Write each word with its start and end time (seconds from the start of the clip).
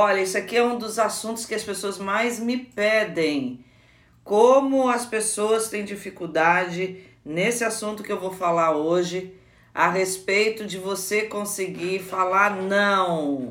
Olha, 0.00 0.22
isso 0.22 0.38
aqui 0.38 0.56
é 0.56 0.62
um 0.62 0.78
dos 0.78 0.96
assuntos 0.96 1.44
que 1.44 1.56
as 1.56 1.64
pessoas 1.64 1.98
mais 1.98 2.38
me 2.38 2.56
pedem. 2.56 3.64
Como 4.22 4.88
as 4.88 5.04
pessoas 5.04 5.68
têm 5.68 5.84
dificuldade 5.84 7.00
nesse 7.24 7.64
assunto 7.64 8.04
que 8.04 8.12
eu 8.12 8.20
vou 8.20 8.32
falar 8.32 8.76
hoje, 8.76 9.34
a 9.74 9.90
respeito 9.90 10.64
de 10.64 10.78
você 10.78 11.22
conseguir 11.22 11.98
falar 11.98 12.54
não. 12.54 13.50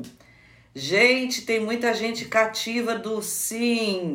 Gente, 0.74 1.42
tem 1.42 1.60
muita 1.60 1.92
gente 1.92 2.24
cativa 2.24 2.94
do 2.94 3.20
sim. 3.20 4.14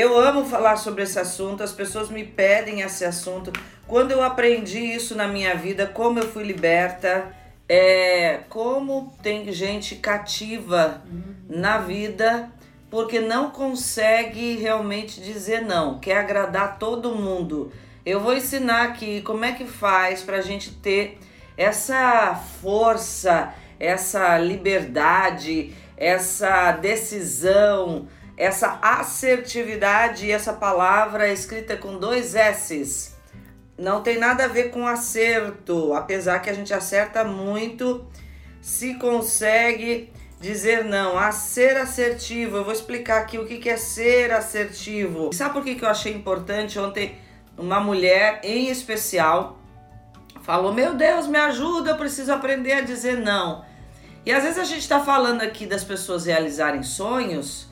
Eu 0.00 0.18
amo 0.18 0.46
falar 0.46 0.76
sobre 0.76 1.02
esse 1.02 1.18
assunto, 1.18 1.62
as 1.62 1.72
pessoas 1.72 2.08
me 2.08 2.24
pedem 2.24 2.80
esse 2.80 3.04
assunto. 3.04 3.52
Quando 3.86 4.12
eu 4.12 4.22
aprendi 4.22 4.78
isso 4.78 5.14
na 5.14 5.28
minha 5.28 5.54
vida, 5.54 5.86
como 5.86 6.18
eu 6.18 6.26
fui 6.26 6.42
liberta, 6.42 7.30
é, 7.68 8.40
como 8.48 9.14
tem 9.22 9.52
gente 9.52 9.96
cativa 9.96 11.02
na 11.46 11.76
vida 11.76 12.50
porque 12.90 13.20
não 13.20 13.50
consegue 13.50 14.56
realmente 14.56 15.20
dizer 15.20 15.60
não, 15.60 15.98
quer 15.98 16.16
agradar 16.16 16.78
todo 16.78 17.14
mundo. 17.14 17.70
Eu 18.04 18.20
vou 18.20 18.34
ensinar 18.34 18.84
aqui 18.84 19.20
como 19.20 19.44
é 19.44 19.52
que 19.52 19.66
faz 19.66 20.22
para 20.22 20.38
a 20.38 20.42
gente 20.42 20.72
ter 20.76 21.18
essa 21.58 22.34
força, 22.62 23.52
essa 23.78 24.38
liberdade, 24.38 25.74
essa 25.94 26.72
decisão 26.72 28.08
essa 28.40 28.78
assertividade 28.80 30.24
e 30.24 30.32
essa 30.32 30.54
palavra 30.54 31.30
escrita 31.30 31.76
com 31.76 31.98
dois 31.98 32.34
S's. 32.34 33.14
Não 33.76 34.02
tem 34.02 34.18
nada 34.18 34.44
a 34.44 34.48
ver 34.48 34.70
com 34.70 34.86
acerto, 34.86 35.92
apesar 35.92 36.38
que 36.38 36.48
a 36.48 36.54
gente 36.54 36.72
acerta 36.72 37.22
muito, 37.22 38.06
se 38.62 38.94
consegue 38.94 40.10
dizer 40.40 40.86
não. 40.86 41.18
A 41.18 41.32
ser 41.32 41.76
assertivo, 41.76 42.56
eu 42.56 42.64
vou 42.64 42.72
explicar 42.72 43.20
aqui 43.20 43.36
o 43.36 43.44
que 43.46 43.68
é 43.68 43.76
ser 43.76 44.32
assertivo. 44.32 45.34
Sabe 45.34 45.52
por 45.52 45.62
que 45.62 45.78
eu 45.78 45.88
achei 45.88 46.14
importante 46.14 46.78
ontem? 46.78 47.18
Uma 47.58 47.78
mulher 47.78 48.40
em 48.42 48.70
especial 48.70 49.58
falou: 50.40 50.72
Meu 50.72 50.94
Deus, 50.94 51.26
me 51.26 51.36
ajuda, 51.36 51.90
eu 51.90 51.96
preciso 51.98 52.32
aprender 52.32 52.72
a 52.72 52.80
dizer 52.80 53.18
não. 53.18 53.66
E 54.24 54.32
às 54.32 54.44
vezes 54.44 54.58
a 54.58 54.64
gente 54.64 54.80
está 54.80 55.00
falando 55.00 55.42
aqui 55.42 55.66
das 55.66 55.84
pessoas 55.84 56.24
realizarem 56.24 56.82
sonhos 56.82 57.69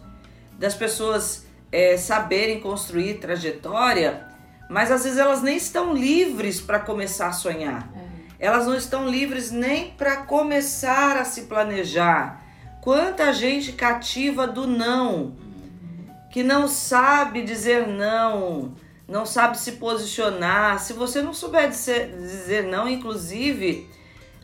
das 0.58 0.74
pessoas 0.74 1.46
é, 1.70 1.96
saberem 1.96 2.60
construir 2.60 3.14
trajetória, 3.14 4.26
mas 4.68 4.90
às 4.90 5.04
vezes 5.04 5.18
elas 5.18 5.40
nem 5.40 5.56
estão 5.56 5.94
livres 5.94 6.60
para 6.60 6.80
começar 6.80 7.28
a 7.28 7.32
sonhar. 7.32 7.88
É. 7.94 8.46
Elas 8.46 8.66
não 8.66 8.76
estão 8.76 9.08
livres 9.08 9.50
nem 9.50 9.90
para 9.92 10.18
começar 10.18 11.16
a 11.16 11.24
se 11.24 11.42
planejar. 11.42 12.42
Quanta 12.82 13.32
gente 13.32 13.72
cativa 13.72 14.46
do 14.46 14.66
não, 14.66 15.36
que 16.30 16.42
não 16.42 16.68
sabe 16.68 17.42
dizer 17.42 17.86
não, 17.86 18.74
não 19.06 19.24
sabe 19.24 19.58
se 19.58 19.72
posicionar. 19.72 20.78
Se 20.80 20.92
você 20.92 21.22
não 21.22 21.32
souber 21.32 21.68
dizer, 21.68 22.14
dizer 22.16 22.64
não, 22.64 22.88
inclusive, 22.88 23.88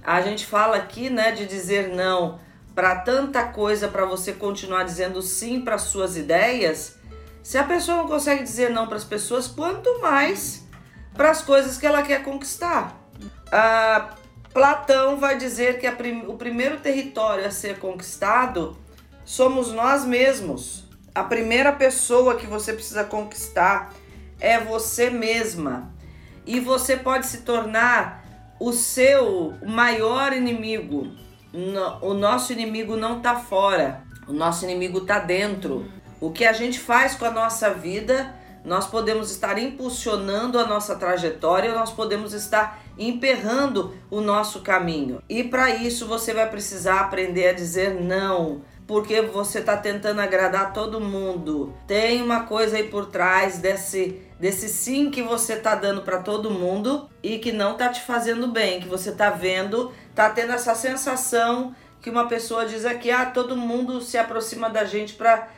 a 0.02 0.20
gente 0.20 0.46
fala 0.46 0.76
aqui, 0.76 1.10
né, 1.10 1.32
de 1.32 1.46
dizer 1.46 1.88
não 1.88 2.43
para 2.74 2.96
tanta 2.96 3.44
coisa 3.44 3.88
para 3.88 4.04
você 4.04 4.32
continuar 4.32 4.82
dizendo 4.82 5.22
sim 5.22 5.60
para 5.60 5.78
suas 5.78 6.16
ideias, 6.16 6.96
se 7.42 7.56
a 7.56 7.64
pessoa 7.64 7.98
não 7.98 8.08
consegue 8.08 8.42
dizer 8.42 8.70
não 8.70 8.86
para 8.86 8.96
as 8.96 9.04
pessoas, 9.04 9.46
quanto 9.46 10.00
mais 10.00 10.66
para 11.14 11.30
as 11.30 11.42
coisas 11.42 11.78
que 11.78 11.86
ela 11.86 12.02
quer 12.02 12.22
conquistar. 12.22 12.98
Ah, 13.52 14.14
Platão 14.52 15.16
vai 15.18 15.36
dizer 15.36 15.78
que 15.78 15.90
prim 15.90 16.24
o 16.26 16.34
primeiro 16.34 16.80
território 16.80 17.46
a 17.46 17.50
ser 17.50 17.78
conquistado 17.78 18.76
somos 19.24 19.72
nós 19.72 20.04
mesmos. 20.04 20.84
A 21.14 21.22
primeira 21.22 21.72
pessoa 21.72 22.36
que 22.36 22.46
você 22.46 22.72
precisa 22.72 23.04
conquistar 23.04 23.92
é 24.40 24.58
você 24.58 25.10
mesma. 25.10 25.92
E 26.46 26.60
você 26.60 26.96
pode 26.96 27.26
se 27.26 27.38
tornar 27.38 28.24
o 28.58 28.72
seu 28.72 29.54
maior 29.64 30.32
inimigo 30.32 31.23
o 32.00 32.14
nosso 32.14 32.52
inimigo 32.52 32.96
não 32.96 33.18
está 33.18 33.36
fora, 33.36 34.02
o 34.26 34.32
nosso 34.32 34.64
inimigo 34.64 34.98
está 34.98 35.20
dentro. 35.20 35.86
O 36.20 36.30
que 36.30 36.44
a 36.44 36.52
gente 36.52 36.80
faz 36.80 37.14
com 37.14 37.24
a 37.24 37.30
nossa 37.30 37.72
vida, 37.72 38.34
nós 38.64 38.86
podemos 38.86 39.30
estar 39.30 39.58
impulsionando 39.58 40.58
a 40.58 40.66
nossa 40.66 40.96
trajetória, 40.96 41.74
nós 41.74 41.92
podemos 41.92 42.32
estar 42.32 42.82
emperrando 42.98 43.94
o 44.10 44.20
nosso 44.20 44.62
caminho. 44.62 45.22
E 45.28 45.44
para 45.44 45.70
isso 45.70 46.06
você 46.06 46.32
vai 46.32 46.48
precisar 46.48 47.00
aprender 47.00 47.48
a 47.48 47.52
dizer 47.52 48.00
não, 48.00 48.62
porque 48.86 49.22
você 49.22 49.60
está 49.60 49.76
tentando 49.76 50.20
agradar 50.20 50.72
todo 50.72 51.00
mundo. 51.00 51.74
Tem 51.86 52.22
uma 52.22 52.44
coisa 52.44 52.76
aí 52.76 52.84
por 52.84 53.06
trás 53.06 53.58
desse 53.58 54.20
desse 54.38 54.68
sim 54.68 55.10
que 55.10 55.22
você 55.22 55.56
tá 55.56 55.74
dando 55.74 56.02
para 56.02 56.18
todo 56.18 56.50
mundo 56.50 57.08
e 57.22 57.38
que 57.38 57.52
não 57.52 57.78
tá 57.78 57.88
te 57.88 58.02
fazendo 58.02 58.48
bem, 58.48 58.80
que 58.80 58.88
você 58.88 59.12
tá 59.12 59.30
vendo, 59.30 59.92
tá 60.14 60.30
tendo 60.30 60.52
essa 60.52 60.74
sensação 60.74 61.74
que 62.00 62.10
uma 62.10 62.28
pessoa 62.28 62.66
diz 62.66 62.84
aqui, 62.84 63.10
ah, 63.10 63.26
todo 63.26 63.56
mundo 63.56 64.00
se 64.00 64.18
aproxima 64.18 64.68
da 64.68 64.84
gente 64.84 65.14
para 65.14 65.48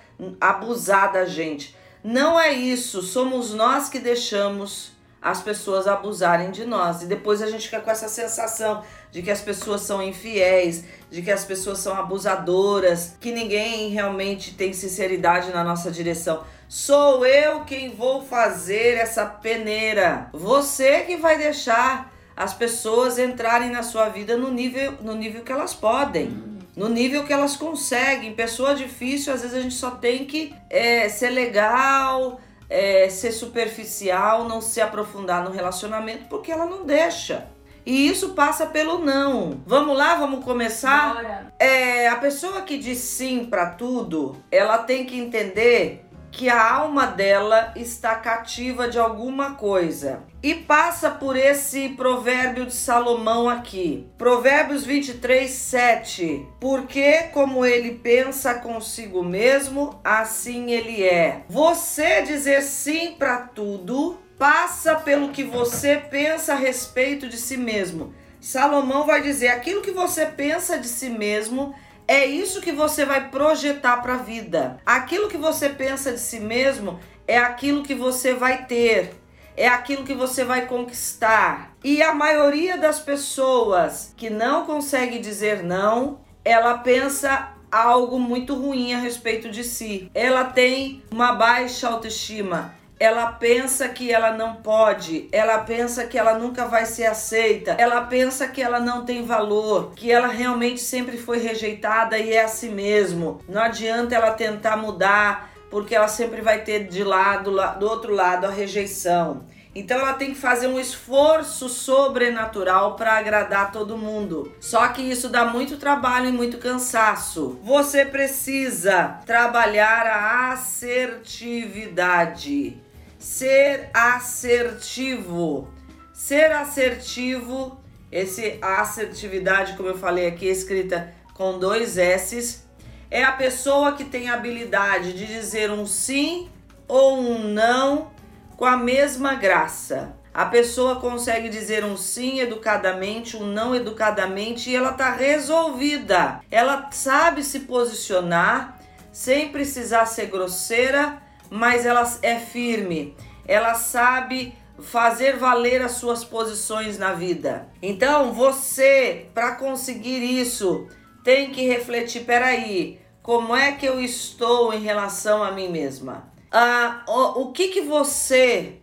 abusar 0.40 1.12
da 1.12 1.24
gente. 1.24 1.76
Não 2.02 2.38
é 2.38 2.52
isso, 2.52 3.02
somos 3.02 3.52
nós 3.52 3.88
que 3.88 3.98
deixamos 3.98 4.92
as 5.20 5.42
pessoas 5.42 5.88
abusarem 5.88 6.52
de 6.52 6.64
nós. 6.64 7.02
E 7.02 7.06
depois 7.06 7.42
a 7.42 7.50
gente 7.50 7.64
fica 7.64 7.80
com 7.80 7.90
essa 7.90 8.08
sensação 8.08 8.84
de 9.10 9.22
que 9.22 9.30
as 9.30 9.40
pessoas 9.40 9.80
são 9.80 10.00
infiéis, 10.00 10.84
de 11.10 11.20
que 11.20 11.32
as 11.32 11.44
pessoas 11.44 11.78
são 11.80 11.96
abusadoras, 11.96 13.16
que 13.20 13.32
ninguém 13.32 13.88
realmente 13.88 14.54
tem 14.54 14.72
sinceridade 14.72 15.50
na 15.50 15.64
nossa 15.64 15.90
direção. 15.90 16.44
Sou 16.68 17.26
eu 17.26 17.64
quem 17.64 17.90
vou 17.90 18.22
fazer 18.22 18.98
essa 18.98 19.26
peneira. 19.26 20.28
Você 20.32 21.00
que 21.00 21.16
vai 21.16 21.36
deixar 21.36 22.12
as 22.36 22.52
pessoas 22.52 23.18
entrarem 23.18 23.70
na 23.70 23.82
sua 23.82 24.08
vida 24.10 24.36
no 24.36 24.50
nível, 24.50 24.92
no 25.00 25.14
nível 25.14 25.42
que 25.42 25.50
elas 25.50 25.72
podem. 25.72 26.56
No 26.76 26.90
nível 26.90 27.24
que 27.24 27.32
elas 27.32 27.56
conseguem. 27.56 28.34
Pessoa 28.34 28.74
difícil, 28.74 29.32
às 29.32 29.40
vezes 29.40 29.56
a 29.56 29.62
gente 29.62 29.74
só 29.74 29.92
tem 29.92 30.26
que 30.26 30.54
é, 30.68 31.08
ser 31.08 31.30
legal, 31.30 32.38
é, 32.68 33.08
ser 33.08 33.32
superficial, 33.32 34.46
não 34.46 34.60
se 34.60 34.80
aprofundar 34.82 35.42
no 35.42 35.50
relacionamento, 35.50 36.26
porque 36.28 36.52
ela 36.52 36.66
não 36.66 36.84
deixa. 36.84 37.46
E 37.86 38.08
isso 38.08 38.30
passa 38.30 38.66
pelo 38.66 38.98
não. 38.98 39.62
Vamos 39.64 39.96
lá, 39.96 40.16
vamos 40.16 40.44
começar? 40.44 41.52
É, 41.58 42.08
a 42.08 42.16
pessoa 42.16 42.62
que 42.62 42.76
diz 42.76 42.98
sim 42.98 43.44
para 43.44 43.70
tudo, 43.70 44.36
ela 44.50 44.78
tem 44.78 45.06
que 45.06 45.16
entender 45.16 46.04
que 46.36 46.50
a 46.50 46.70
alma 46.70 47.06
dela 47.06 47.72
está 47.74 48.14
cativa 48.14 48.86
de 48.88 48.98
alguma 48.98 49.54
coisa. 49.54 50.22
E 50.42 50.54
passa 50.54 51.08
por 51.08 51.34
esse 51.34 51.88
provérbio 51.88 52.66
de 52.66 52.74
Salomão 52.74 53.48
aqui. 53.48 54.06
Provérbios 54.18 54.84
23, 54.84 55.50
7. 55.50 56.46
Porque 56.60 57.22
como 57.32 57.64
ele 57.64 57.92
pensa 57.92 58.52
consigo 58.52 59.24
mesmo, 59.24 59.98
assim 60.04 60.72
ele 60.72 61.02
é. 61.02 61.40
Você 61.48 62.20
dizer 62.20 62.60
sim 62.60 63.14
para 63.18 63.38
tudo 63.38 64.18
passa 64.38 64.94
pelo 64.94 65.30
que 65.30 65.42
você 65.42 65.96
pensa 65.96 66.52
a 66.52 66.56
respeito 66.56 67.30
de 67.30 67.38
si 67.38 67.56
mesmo. 67.56 68.12
Salomão 68.42 69.06
vai 69.06 69.22
dizer: 69.22 69.48
aquilo 69.48 69.80
que 69.80 69.90
você 69.90 70.26
pensa 70.26 70.78
de 70.78 70.86
si 70.86 71.08
mesmo 71.08 71.74
é 72.08 72.24
isso 72.24 72.60
que 72.60 72.72
você 72.72 73.04
vai 73.04 73.28
projetar 73.30 73.98
para 73.98 74.14
a 74.14 74.18
vida. 74.18 74.78
Aquilo 74.86 75.28
que 75.28 75.36
você 75.36 75.68
pensa 75.68 76.12
de 76.12 76.20
si 76.20 76.38
mesmo 76.38 77.00
é 77.26 77.38
aquilo 77.38 77.82
que 77.82 77.94
você 77.94 78.34
vai 78.34 78.66
ter, 78.66 79.14
é 79.56 79.66
aquilo 79.66 80.04
que 80.04 80.14
você 80.14 80.44
vai 80.44 80.66
conquistar. 80.66 81.74
E 81.82 82.02
a 82.02 82.14
maioria 82.14 82.76
das 82.76 83.00
pessoas 83.00 84.14
que 84.16 84.30
não 84.30 84.64
consegue 84.64 85.18
dizer 85.18 85.62
não, 85.62 86.20
ela 86.44 86.78
pensa 86.78 87.52
algo 87.70 88.18
muito 88.18 88.54
ruim 88.54 88.94
a 88.94 88.98
respeito 88.98 89.50
de 89.50 89.64
si. 89.64 90.10
Ela 90.14 90.44
tem 90.44 91.02
uma 91.10 91.32
baixa 91.32 91.88
autoestima 91.88 92.75
ela 92.98 93.30
pensa 93.32 93.86
que 93.88 94.10
ela 94.10 94.32
não 94.32 94.56
pode, 94.56 95.28
ela 95.30 95.58
pensa 95.58 96.06
que 96.06 96.18
ela 96.18 96.38
nunca 96.38 96.64
vai 96.66 96.86
ser 96.86 97.04
aceita, 97.04 97.76
ela 97.78 98.00
pensa 98.02 98.48
que 98.48 98.62
ela 98.62 98.80
não 98.80 99.04
tem 99.04 99.22
valor, 99.22 99.92
que 99.94 100.10
ela 100.10 100.28
realmente 100.28 100.80
sempre 100.80 101.18
foi 101.18 101.36
rejeitada 101.38 102.18
e 102.18 102.32
é 102.32 102.42
assim 102.42 102.70
mesmo. 102.70 103.42
Não 103.46 103.60
adianta 103.60 104.14
ela 104.14 104.30
tentar 104.30 104.78
mudar, 104.78 105.50
porque 105.70 105.94
ela 105.94 106.08
sempre 106.08 106.40
vai 106.40 106.62
ter 106.62 106.88
de 106.88 107.04
lado, 107.04 107.50
do 107.78 107.86
outro 107.86 108.14
lado, 108.14 108.46
a 108.46 108.50
rejeição. 108.50 109.44
Então 109.74 109.98
ela 109.98 110.14
tem 110.14 110.30
que 110.30 110.40
fazer 110.40 110.68
um 110.68 110.80
esforço 110.80 111.68
sobrenatural 111.68 112.96
para 112.96 113.18
agradar 113.18 113.72
todo 113.72 113.98
mundo. 113.98 114.50
Só 114.58 114.88
que 114.88 115.02
isso 115.02 115.28
dá 115.28 115.44
muito 115.44 115.76
trabalho 115.76 116.30
e 116.30 116.32
muito 116.32 116.56
cansaço. 116.56 117.60
Você 117.62 118.06
precisa 118.06 119.20
trabalhar 119.26 120.06
a 120.06 120.52
assertividade. 120.52 122.85
Ser 123.18 123.90
assertivo. 123.94 125.68
Ser 126.12 126.52
assertivo, 126.52 127.78
esse 128.10 128.58
assertividade, 128.62 129.76
como 129.76 129.88
eu 129.88 129.98
falei 129.98 130.26
aqui, 130.26 130.46
escrita 130.46 131.12
com 131.34 131.58
dois 131.58 131.98
S's, 131.98 132.66
é 133.10 133.22
a 133.22 133.32
pessoa 133.32 133.92
que 133.92 134.04
tem 134.04 134.28
a 134.28 134.34
habilidade 134.34 135.12
de 135.12 135.26
dizer 135.26 135.70
um 135.70 135.86
sim 135.86 136.50
ou 136.88 137.18
um 137.18 137.48
não 137.48 138.10
com 138.56 138.64
a 138.64 138.76
mesma 138.76 139.34
graça. 139.34 140.16
A 140.32 140.44
pessoa 140.46 141.00
consegue 141.00 141.48
dizer 141.48 141.84
um 141.84 141.96
sim 141.96 142.40
educadamente, 142.40 143.36
um 143.36 143.46
não 143.46 143.74
educadamente 143.74 144.68
e 144.68 144.76
ela 144.76 144.90
está 144.90 145.12
resolvida. 145.12 146.40
Ela 146.50 146.90
sabe 146.92 147.42
se 147.42 147.60
posicionar 147.60 148.78
sem 149.12 149.48
precisar 149.50 150.04
ser 150.04 150.26
grosseira, 150.26 151.22
mas 151.50 151.86
ela 151.86 152.02
é 152.22 152.38
firme. 152.38 153.16
Ela 153.46 153.74
sabe 153.74 154.54
fazer 154.78 155.36
valer 155.36 155.82
as 155.82 155.92
suas 155.92 156.24
posições 156.24 156.98
na 156.98 157.12
vida. 157.12 157.68
Então, 157.80 158.32
você, 158.32 159.26
para 159.32 159.54
conseguir 159.54 160.22
isso, 160.22 160.86
tem 161.24 161.50
que 161.50 161.66
refletir: 161.66 162.24
peraí, 162.24 163.00
como 163.22 163.56
é 163.56 163.72
que 163.72 163.86
eu 163.86 164.00
estou 164.00 164.72
em 164.72 164.80
relação 164.80 165.42
a 165.42 165.50
mim 165.50 165.68
mesma? 165.68 166.32
Ah, 166.50 167.04
o, 167.08 167.42
o 167.42 167.52
que, 167.52 167.68
que 167.68 167.80
você 167.80 168.78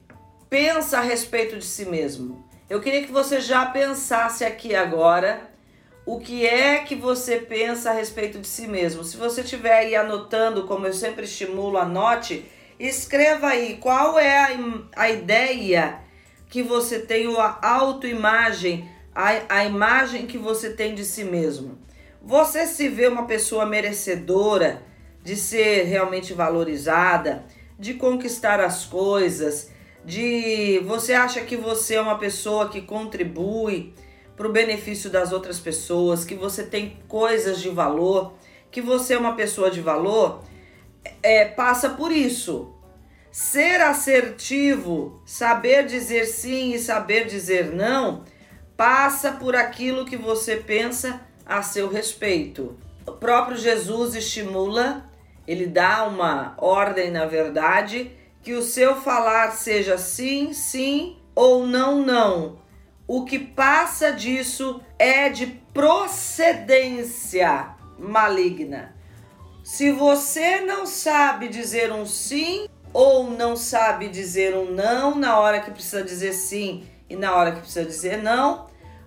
pensa 0.50 1.00
a 1.00 1.02
respeito 1.02 1.58
de 1.58 1.66
si 1.66 1.86
mesmo? 1.86 2.44
Eu 2.70 2.82
queria 2.82 3.04
que 3.04 3.12
você 3.12 3.40
já 3.40 3.66
pensasse 3.66 4.44
aqui 4.44 4.76
agora 4.76 5.53
o 6.06 6.20
que 6.20 6.46
é 6.46 6.80
que 6.80 6.96
você 6.96 7.38
pensa 7.38 7.92
a 7.92 7.94
respeito 7.94 8.40
de 8.40 8.48
si 8.48 8.68
mesmo. 8.68 9.04
Se 9.04 9.16
você 9.16 9.42
estiver 9.42 9.74
aí 9.74 9.96
anotando, 9.96 10.68
como 10.68 10.86
eu 10.86 10.94
sempre 10.94 11.24
estimulo, 11.24 11.78
anote, 11.78 12.46
escreva 12.80 13.48
aí 13.48 13.78
qual 13.78 14.20
é 14.20 14.38
a, 14.38 14.50
a 14.96 15.10
ideia 15.10 16.00
que 16.50 16.62
você 16.62 17.00
tem, 17.00 17.26
a 17.38 17.58
autoimagem, 17.62 18.90
a, 19.16 19.58
a 19.58 19.66
imagem 19.66 20.28
que 20.28 20.38
você 20.38 20.72
tem 20.72 20.94
de 20.94 21.06
si 21.06 21.24
mesmo. 21.24 21.80
Você 22.22 22.66
se 22.66 22.88
vê 22.90 23.08
uma 23.08 23.26
pessoa 23.26 23.66
merecedora 23.66 24.84
de 25.24 25.36
ser 25.38 25.84
realmente 25.84 26.34
valorizada, 26.34 27.46
de 27.80 27.94
conquistar 27.94 28.60
as 28.60 28.86
coisas, 28.86 29.72
de 30.06 30.80
você 30.86 31.14
acha 31.14 31.42
que 31.42 31.56
você 31.56 31.96
é 31.96 32.02
uma 32.02 32.18
pessoa 32.18 32.70
que 32.70 32.82
contribui 32.82 33.94
para 34.36 34.48
o 34.48 34.52
benefício 34.52 35.10
das 35.10 35.32
outras 35.32 35.60
pessoas, 35.60 36.26
que 36.26 36.36
você 36.36 36.64
tem 36.64 36.98
coisas 37.08 37.62
de 37.62 37.70
valor, 37.70 38.34
que 38.72 38.82
você 38.82 39.14
é 39.14 39.18
uma 39.18 39.36
pessoa 39.36 39.70
de 39.70 39.82
valor, 39.82 40.44
é, 41.22 41.46
passa 41.46 41.90
por 41.90 42.12
isso. 42.12 42.74
Ser 43.32 43.82
assertivo, 43.82 45.22
saber 45.26 45.86
dizer 45.86 46.26
sim 46.26 46.74
e 46.74 46.80
saber 46.80 47.26
dizer 47.26 47.74
não, 47.74 48.24
passa 48.78 49.32
por 49.32 49.56
aquilo 49.56 50.06
que 50.06 50.18
você 50.18 50.56
pensa 50.56 51.22
a 51.46 51.62
seu 51.62 51.90
respeito. 51.90 52.78
O 53.06 53.12
próprio 53.12 53.58
Jesus 53.58 54.16
estimula 54.16 55.10
ele 55.48 55.68
dá 55.68 56.06
uma 56.06 56.54
ordem, 56.58 57.12
na 57.12 57.26
verdade, 57.26 58.12
que 58.42 58.54
o 58.54 58.62
seu 58.62 58.96
falar 58.96 59.52
seja 59.52 59.98
sim, 59.98 60.54
sim 60.54 61.18
ou 61.36 61.68
não, 61.68 62.02
não. 62.02 62.63
O 63.16 63.26
que 63.26 63.38
passa 63.38 64.12
disso 64.12 64.82
é 64.98 65.30
de 65.30 65.46
procedência 65.72 67.76
maligna. 68.00 68.96
Se 69.64 69.92
você 69.92 70.62
não 70.62 70.88
sabe 70.88 71.48
dizer 71.48 71.92
um 71.92 72.08
sim 72.08 72.68
ou 72.92 73.30
não 73.30 73.56
sabe 73.56 74.10
dizer 74.10 74.56
um 74.56 74.72
não 74.72 75.14
na 75.14 75.38
hora 75.38 75.62
que 75.62 75.70
precisa 75.70 76.04
dizer 76.04 76.34
sim 76.34 76.88
e 77.08 77.16
na 77.16 77.36
hora 77.36 77.52
que 77.52 77.60
precisa 77.60 77.86
dizer 77.86 78.18
não, 78.18 78.66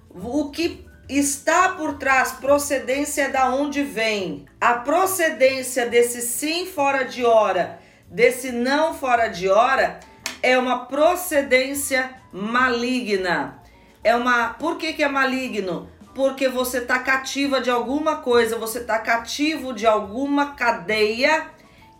o 0.08 0.52
que 0.52 0.86
está 1.08 1.70
por 1.70 1.98
trás, 1.98 2.30
procedência 2.30 3.22
é 3.22 3.28
da 3.28 3.52
onde 3.52 3.82
vem. 3.82 4.46
A 4.60 4.74
procedência 4.74 5.84
desse 5.84 6.22
sim 6.22 6.64
fora 6.64 7.02
de 7.02 7.24
hora, 7.24 7.80
desse 8.08 8.52
não 8.52 8.94
fora 8.94 9.26
de 9.26 9.48
hora, 9.48 9.98
é 10.40 10.56
uma 10.56 10.86
procedência 10.86 12.14
maligna. 12.32 13.55
É 14.06 14.14
uma. 14.14 14.50
Por 14.50 14.78
que, 14.78 14.92
que 14.92 15.02
é 15.02 15.08
maligno? 15.08 15.90
Porque 16.14 16.48
você 16.48 16.78
está 16.78 17.00
cativa 17.00 17.60
de 17.60 17.72
alguma 17.72 18.18
coisa, 18.18 18.56
você 18.56 18.78
está 18.78 19.00
cativo 19.00 19.72
de 19.72 19.84
alguma 19.84 20.54
cadeia 20.54 21.48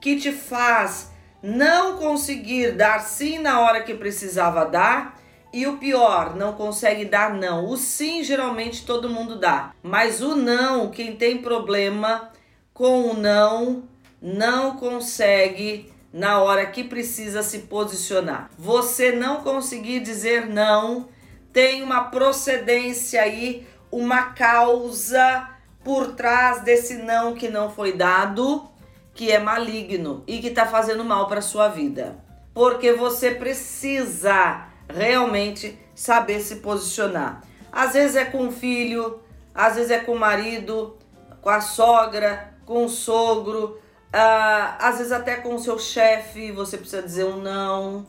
que 0.00 0.14
te 0.14 0.30
faz 0.30 1.10
não 1.42 1.96
conseguir 1.96 2.76
dar 2.76 3.00
sim 3.00 3.40
na 3.40 3.58
hora 3.58 3.82
que 3.82 3.92
precisava 3.92 4.64
dar 4.64 5.18
e 5.52 5.66
o 5.66 5.78
pior, 5.78 6.36
não 6.36 6.52
consegue 6.52 7.04
dar 7.04 7.34
não. 7.34 7.68
O 7.68 7.76
sim 7.76 8.22
geralmente 8.22 8.86
todo 8.86 9.10
mundo 9.10 9.34
dá, 9.36 9.74
mas 9.82 10.22
o 10.22 10.36
não, 10.36 10.92
quem 10.92 11.16
tem 11.16 11.38
problema 11.38 12.30
com 12.72 13.10
o 13.10 13.14
não, 13.14 13.82
não 14.22 14.76
consegue 14.76 15.92
na 16.12 16.40
hora 16.40 16.66
que 16.66 16.84
precisa 16.84 17.42
se 17.42 17.62
posicionar. 17.62 18.48
Você 18.56 19.10
não 19.10 19.42
conseguir 19.42 19.98
dizer 19.98 20.46
não, 20.46 21.08
tem 21.56 21.82
uma 21.82 22.10
procedência 22.10 23.22
aí, 23.22 23.66
uma 23.90 24.24
causa 24.24 25.48
por 25.82 26.12
trás 26.12 26.60
desse 26.60 26.96
não 26.96 27.34
que 27.34 27.48
não 27.48 27.70
foi 27.70 27.94
dado, 27.94 28.68
que 29.14 29.32
é 29.32 29.38
maligno 29.38 30.22
e 30.26 30.38
que 30.38 30.48
está 30.48 30.66
fazendo 30.66 31.02
mal 31.02 31.26
para 31.26 31.40
sua 31.40 31.68
vida. 31.68 32.22
Porque 32.52 32.92
você 32.92 33.30
precisa 33.30 34.66
realmente 34.86 35.78
saber 35.94 36.40
se 36.40 36.56
posicionar. 36.56 37.40
Às 37.72 37.94
vezes 37.94 38.16
é 38.16 38.26
com 38.26 38.48
o 38.48 38.52
filho, 38.52 39.22
às 39.54 39.76
vezes 39.76 39.90
é 39.90 39.98
com 39.98 40.12
o 40.12 40.18
marido, 40.18 40.98
com 41.40 41.48
a 41.48 41.62
sogra, 41.62 42.52
com 42.66 42.84
o 42.84 42.88
sogro, 42.90 43.80
uh, 44.12 44.76
às 44.78 44.98
vezes 44.98 45.10
até 45.10 45.36
com 45.36 45.54
o 45.54 45.58
seu 45.58 45.78
chefe, 45.78 46.52
você 46.52 46.76
precisa 46.76 47.02
dizer 47.02 47.24
um 47.24 47.38
não, 47.38 48.04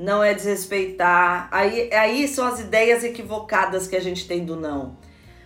não 0.00 0.24
é 0.24 0.34
desrespeitar. 0.34 1.48
Aí, 1.52 1.92
aí 1.92 2.26
são 2.26 2.46
as 2.46 2.58
ideias 2.58 3.04
equivocadas 3.04 3.86
que 3.86 3.94
a 3.94 4.00
gente 4.00 4.26
tem 4.26 4.44
do 4.44 4.56
não. 4.56 4.96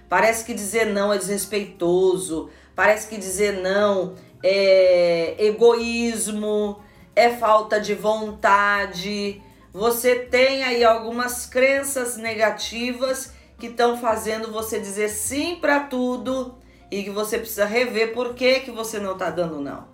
Parece 0.09 0.45
que 0.45 0.55
dizer 0.55 0.87
não 0.87 1.13
é 1.13 1.19
desrespeitoso, 1.19 2.49
parece 2.75 3.09
que 3.09 3.19
dizer 3.19 3.61
não 3.61 4.15
é 4.43 5.35
egoísmo, 5.39 6.81
é 7.15 7.31
falta 7.31 7.81
de 7.81 7.95
vontade 7.95 9.43
você 9.75 10.15
tem 10.15 10.63
aí 10.63 10.85
algumas 10.85 11.47
crenças 11.47 12.17
negativas 12.17 13.33
que 13.59 13.67
estão 13.67 13.99
fazendo 13.99 14.53
você 14.53 14.79
dizer 14.79 15.09
sim 15.09 15.57
para 15.57 15.81
tudo 15.81 16.55
e 16.93 17.03
que 17.03 17.11
você 17.11 17.39
precisa 17.39 17.65
rever 17.65 18.15
por 18.15 18.35
que, 18.35 18.61
que 18.61 18.71
você 18.71 19.01
não 19.01 19.15
está 19.15 19.31
dando 19.31 19.61
não. 19.61 19.89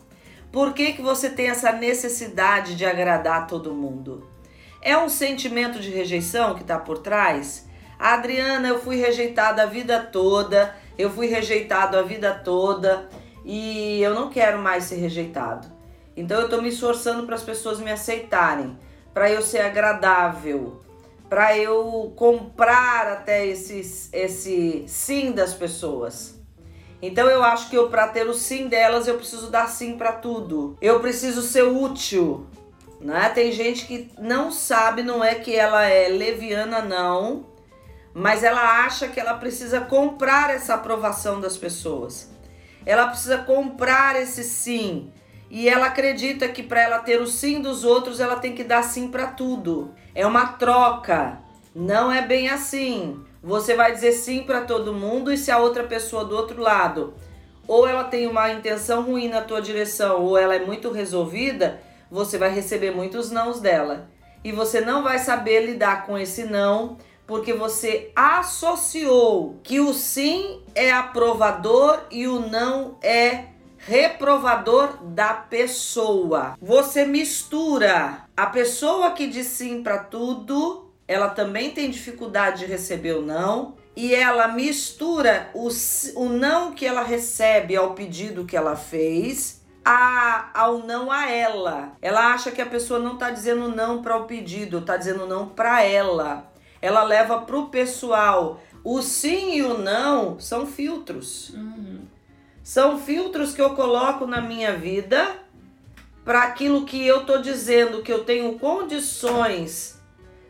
Por 0.53 0.75
que, 0.75 0.93
que 0.93 1.01
você 1.01 1.31
tem 1.31 1.49
essa 1.49 1.73
necessidade 1.73 2.75
de 2.75 2.85
agradar 2.85 3.47
todo 3.47 3.73
mundo? 3.73 4.29
É 4.83 4.97
um 4.97 5.09
sentimento 5.09 5.79
de 5.79 5.91
rejeição 5.91 6.55
que 6.55 6.63
está 6.63 6.79
por 6.79 6.99
trás? 6.99 7.69
Adriana, 7.99 8.69
eu 8.69 8.81
fui 8.81 8.97
rejeitada 8.97 9.63
a 9.63 9.67
vida 9.67 10.01
toda, 10.01 10.75
eu 10.97 11.11
fui 11.11 11.27
rejeitado 11.27 11.99
a 11.99 12.03
vida 12.03 12.33
toda 12.33 13.09
e 13.45 14.01
eu 14.03 14.15
não 14.15 14.31
quero 14.31 14.59
mais 14.59 14.85
ser 14.85 14.97
rejeitado. 14.97 15.69
Então 16.17 16.39
eu 16.39 16.45
estou 16.45 16.63
me 16.63 16.71
esforçando 16.71 17.27
para 17.27 17.35
as 17.35 17.43
pessoas 17.43 17.79
me 17.79 17.91
aceitarem 17.91 18.79
para 19.13 19.31
eu 19.31 19.43
ser 19.43 19.61
agradável, 19.61 20.81
para 21.29 21.57
eu 21.59 22.13
comprar 22.17 23.07
até 23.09 23.47
esse, 23.47 24.09
esse 24.13 24.85
sim 24.87 25.33
das 25.33 25.53
pessoas. 25.53 26.41
Então 27.03 27.29
eu 27.29 27.43
acho 27.43 27.69
que 27.69 27.77
eu 27.77 27.89
para 27.89 28.09
ter 28.09 28.27
o 28.27 28.35
sim 28.35 28.69
delas 28.69 29.09
eu 29.09 29.17
preciso 29.17 29.51
dar 29.51 29.69
sim 29.69 29.97
para 29.97 30.13
tudo. 30.13 30.77
Eu 30.81 31.01
preciso 31.01 31.43
ser 31.43 31.63
útil, 31.63 32.47
né? 33.01 33.31
Tem 33.31 33.51
gente 33.53 33.87
que 33.87 34.11
não 34.19 34.51
sabe, 34.51 35.03
não 35.03 35.25
é 35.25 35.35
que 35.35 35.57
ela 35.57 35.85
é 35.85 36.09
leviana 36.09 36.83
não, 36.83 37.47
mas 38.13 38.45
ela 38.45 38.85
acha 38.85 39.09
que 39.09 39.19
ela 39.19 39.35
precisa 39.35 39.81
comprar 39.81 40.51
essa 40.51 40.75
aprovação 40.75 41.41
das 41.41 41.57
pessoas. 41.57 42.31
Ela 42.85 43.07
precisa 43.07 43.39
comprar 43.39 44.21
esse 44.21 44.45
sim 44.45 45.13
e 45.51 45.69
ela 45.69 45.87
acredita 45.87 46.49
que 46.49 46.63
para 46.63 46.83
ela 46.83 46.99
ter 46.99 47.21
o 47.21 47.27
sim 47.27 47.61
dos 47.61 47.85
outros, 47.85 48.21
ela 48.21 48.37
tem 48.37 48.55
que 48.55 48.65
dar 48.65 48.83
sim 48.83 49.09
para 49.09 49.27
tudo. 49.29 49.95
É 50.15 50.27
uma 50.27 50.47
troca. 50.53 51.39
Não 51.75 52.13
é 52.13 52.23
bem 52.23 52.49
assim. 52.49 53.25
Você 53.43 53.75
vai 53.75 53.93
dizer 53.93 54.13
sim 54.13 54.43
para 54.43 54.63
todo 54.63 54.93
mundo 54.93 55.33
e 55.33 55.39
se 55.39 55.51
a 55.51 55.59
outra 55.59 55.85
pessoa 55.85 56.25
do 56.25 56.37
outro 56.37 56.61
lado 56.61 57.15
ou 57.71 57.87
ela 57.87 58.03
tem 58.03 58.27
uma 58.27 58.51
intenção 58.51 59.03
ruim 59.03 59.29
na 59.29 59.43
tua 59.43 59.63
direção 59.63 60.25
ou 60.25 60.37
ela 60.37 60.57
é 60.57 60.67
muito 60.67 60.91
resolvida, 60.91 61.81
você 62.11 62.37
vai 62.37 62.51
receber 62.51 62.91
muitos 62.91 63.31
nãos 63.31 63.61
dela. 63.61 64.11
e 64.43 64.53
você 64.53 64.81
não 64.81 65.03
vai 65.03 65.19
saber 65.19 65.67
lidar 65.67 66.07
com 66.07 66.17
esse 66.17 66.45
não, 66.45 66.97
porque 67.27 67.53
você 67.53 68.11
associou 68.17 69.61
que 69.63 69.79
o 69.79 69.93
sim 69.93 70.63
é 70.75 70.91
aprovador 70.91 72.01
e 72.11 72.27
o 72.27 72.41
não 72.41 72.99
é 73.03 73.45
reprovador 73.77 75.05
da 75.05 75.35
pessoa. 75.35 76.57
Você 76.61 77.05
mistura 77.05 78.25
a 78.37 78.47
pessoa 78.47 79.13
que 79.13 79.27
diz 79.27 79.47
sim 79.47 79.83
para 79.83 79.99
tudo, 79.99 80.91
ela 81.07 81.29
também 81.29 81.71
tem 81.71 81.91
dificuldade 81.91 82.61
de 82.61 82.67
receber 82.67 83.13
o 83.13 83.23
não, 83.23 83.75
e 83.95 84.15
ela 84.15 84.49
mistura 84.49 85.51
o, 85.55 85.69
o 86.17 86.29
não 86.29 86.73
que 86.73 86.87
ela 86.87 87.03
recebe 87.03 87.77
ao 87.77 87.95
pedido 87.95 88.45
que 88.45 88.57
ela 88.57 88.77
fez 88.77 89.60
a, 89.85 90.51
ao 90.55 90.79
não 90.79 91.11
a 91.11 91.31
ela. 91.31 91.93
Ela 92.01 92.33
acha 92.33 92.51
que 92.51 92.61
a 92.61 92.67
pessoa 92.67 92.99
não 93.01 93.15
está 93.15 93.31
dizendo 93.31 93.69
não 93.69 94.03
para 94.03 94.17
o 94.17 94.25
pedido, 94.25 94.79
está 94.79 94.97
dizendo 94.97 95.27
não 95.27 95.49
para 95.49 95.83
ela. 95.83 96.51
Ela 96.81 97.03
leva 97.03 97.41
para 97.43 97.57
o 97.57 97.69
pessoal. 97.69 98.61
O 98.83 99.03
sim 99.03 99.57
e 99.57 99.63
o 99.63 99.79
não 99.79 100.39
são 100.39 100.67
filtros. 100.67 101.51
Uhum. 101.51 102.01
São 102.63 102.99
filtros 102.99 103.55
que 103.55 103.61
eu 103.61 103.75
coloco 103.75 104.27
na 104.27 104.41
minha 104.41 104.77
vida 104.77 105.37
para 106.25 106.43
aquilo 106.45 106.85
que 106.85 107.05
eu 107.07 107.25
tô 107.25 107.39
dizendo 107.39 108.03
que 108.03 108.13
eu 108.13 108.25
tenho 108.25 108.59
condições 108.59 110.01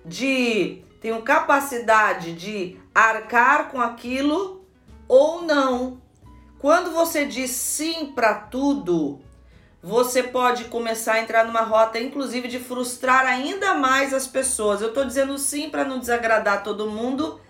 de 0.05 0.83
tenho 1.01 1.23
capacidade 1.23 2.35
de 2.35 2.77
arcar 2.95 3.71
com 3.71 3.81
aquilo 3.81 4.65
ou 5.09 5.43
não. 5.43 6.01
Quando 6.61 6.91
você 6.91 7.25
diz 7.25 7.53
sim 7.53 8.13
para 8.15 8.35
tudo, 8.35 9.19
você 9.83 10.23
pode 10.23 10.65
começar 10.65 11.15
a 11.15 11.21
entrar 11.21 11.47
numa 11.47 11.63
rota, 11.63 11.99
inclusive, 11.99 12.49
de 12.49 12.59
frustrar 12.59 13.25
ainda 13.25 13.73
mais 13.73 14.13
as 14.13 14.27
pessoas. 14.27 14.83
Eu 14.83 14.93
tô 14.93 15.03
dizendo 15.03 15.39
sim 15.39 15.71
para 15.71 15.87
não 15.87 15.99
desagradar 15.99 16.63
todo 16.63 16.91
mundo, 16.91 17.41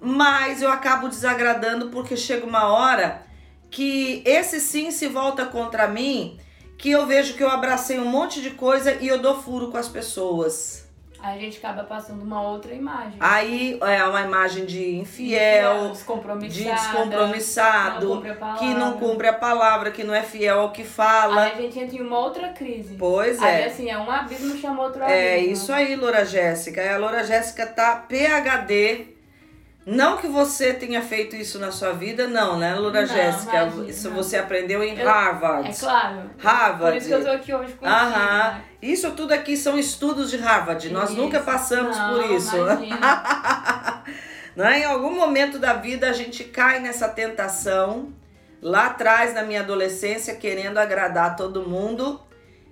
mas 0.00 0.60
eu 0.60 0.72
acabo 0.72 1.08
desagradando 1.08 1.88
porque 1.90 2.16
chega 2.16 2.44
uma 2.44 2.66
hora 2.66 3.22
que 3.70 4.24
esse 4.26 4.58
sim 4.58 4.90
se 4.90 5.06
volta 5.06 5.46
contra 5.46 5.86
mim, 5.86 6.36
que 6.76 6.90
eu 6.90 7.06
vejo 7.06 7.34
que 7.34 7.44
eu 7.44 7.48
abracei 7.48 8.00
um 8.00 8.06
monte 8.06 8.42
de 8.42 8.50
coisa 8.50 8.94
e 8.94 9.06
eu 9.06 9.22
dou 9.22 9.40
furo 9.40 9.70
com 9.70 9.76
as 9.76 9.88
pessoas. 9.88 10.81
Aí 11.22 11.38
a 11.38 11.40
gente 11.40 11.58
acaba 11.58 11.84
passando 11.84 12.20
uma 12.22 12.42
outra 12.42 12.74
imagem. 12.74 13.14
Aí 13.20 13.78
é 13.80 14.04
uma 14.04 14.22
imagem 14.22 14.66
de 14.66 14.96
infiel, 14.96 15.92
de 15.92 16.64
descompromissado, 16.64 18.16
não 18.16 18.56
que 18.56 18.74
não 18.74 18.98
cumpre 18.98 19.28
a 19.28 19.32
palavra, 19.32 19.92
que 19.92 20.02
não 20.02 20.12
é 20.12 20.22
fiel 20.22 20.58
ao 20.58 20.72
que 20.72 20.82
fala. 20.82 21.44
Aí 21.44 21.52
a 21.52 21.54
gente 21.54 21.78
entra 21.78 21.96
em 21.96 22.00
uma 22.00 22.18
outra 22.18 22.48
crise. 22.48 22.96
Pois 22.98 23.40
é. 23.40 23.46
Aí 23.46 23.64
assim, 23.66 23.88
é 23.88 23.96
um 23.96 24.10
abismo 24.10 24.56
chama 24.56 24.82
outro 24.82 25.04
abismo. 25.04 25.20
É 25.20 25.38
isso 25.38 25.72
aí, 25.72 25.94
Loura 25.94 26.24
Jéssica. 26.24 26.92
A 26.92 26.98
Loura 26.98 27.22
Jéssica 27.22 27.66
tá 27.66 27.94
PhD 28.08 29.11
não 29.84 30.16
que 30.16 30.28
você 30.28 30.72
tenha 30.72 31.02
feito 31.02 31.34
isso 31.34 31.58
na 31.58 31.72
sua 31.72 31.92
vida, 31.92 32.28
não, 32.28 32.56
né, 32.56 32.74
Lura 32.74 33.04
Jéssica? 33.04 33.66
Isso 33.88 34.10
você 34.10 34.36
aprendeu 34.36 34.82
em 34.82 34.96
eu, 34.96 35.08
Harvard. 35.08 35.70
É 35.70 35.74
claro. 35.74 36.30
Harvard. 36.38 36.92
Por 36.92 36.96
isso 36.96 37.08
que 37.08 37.14
eu 37.14 37.24
tô 37.24 37.30
aqui 37.30 37.52
hoje 37.52 37.72
com 37.72 37.84
Aham. 37.84 38.54
Né? 38.54 38.64
Isso 38.80 39.10
tudo 39.12 39.32
aqui 39.32 39.56
são 39.56 39.76
estudos 39.76 40.30
de 40.30 40.36
Harvard. 40.36 40.86
Isso. 40.86 40.94
Nós 40.94 41.10
nunca 41.10 41.40
passamos 41.40 41.96
não, 41.96 42.14
por 42.14 42.30
isso. 42.30 42.56
não, 44.54 44.66
é? 44.66 44.80
em 44.80 44.84
algum 44.84 45.14
momento 45.16 45.58
da 45.58 45.72
vida 45.72 46.08
a 46.08 46.12
gente 46.12 46.44
cai 46.44 46.78
nessa 46.78 47.08
tentação. 47.08 48.12
Lá 48.60 48.86
atrás, 48.86 49.34
na 49.34 49.42
minha 49.42 49.60
adolescência, 49.60 50.36
querendo 50.36 50.78
agradar 50.78 51.34
todo 51.34 51.68
mundo, 51.68 52.20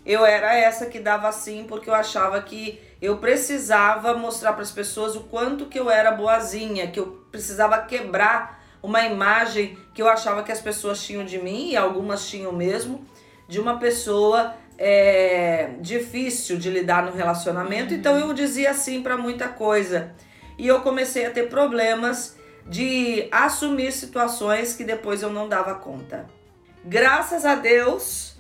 eu 0.07 0.25
era 0.25 0.55
essa 0.55 0.87
que 0.87 1.01
dava 1.01 1.33
sim, 1.33 1.67
porque 1.69 1.91
eu 1.91 1.95
achava 1.95 2.41
que 2.41 2.81
eu 3.01 3.17
precisava 3.19 4.15
mostrar 4.15 4.53
para 4.53 4.63
as 4.63 4.71
pessoas 4.71 5.17
o 5.17 5.21
quanto 5.21 5.67
que 5.67 5.79
eu 5.79 5.91
era 5.91 6.11
boazinha, 6.11 6.91
que 6.91 7.01
eu 7.01 7.25
precisava 7.31 7.79
quebrar 7.79 8.63
uma 8.83 9.05
imagem 9.05 9.79
que 9.95 10.03
eu 10.03 10.09
achava 10.09 10.43
que 10.43 10.53
as 10.53 10.61
pessoas 10.61 11.03
tinham 11.03 11.25
de 11.25 11.39
mim, 11.39 11.71
e 11.71 11.77
algumas 11.77 12.29
tinham 12.29 12.53
mesmo, 12.53 13.05
de 13.49 13.61
uma 13.61 13.79
pessoa 13.79 14.55
é, 14.79 15.73
difícil 15.81 16.57
de 16.57 16.71
lidar 16.71 17.05
no 17.05 17.13
relacionamento. 17.13 17.93
Então 17.93 18.19
eu 18.19 18.33
dizia 18.33 18.73
sim 18.73 19.03
para 19.03 19.17
muita 19.17 19.49
coisa. 19.49 20.15
E 20.57 20.67
eu 20.67 20.81
comecei 20.81 21.27
a 21.27 21.31
ter 21.31 21.49
problemas 21.49 22.37
de 22.67 23.29
assumir 23.31 23.93
situações 23.93 24.75
que 24.75 24.85
depois 24.85 25.23
eu 25.23 25.31
não 25.31 25.49
dava 25.49 25.75
conta. 25.75 26.27
Graças 26.85 27.45
a 27.45 27.55
Deus, 27.55 28.37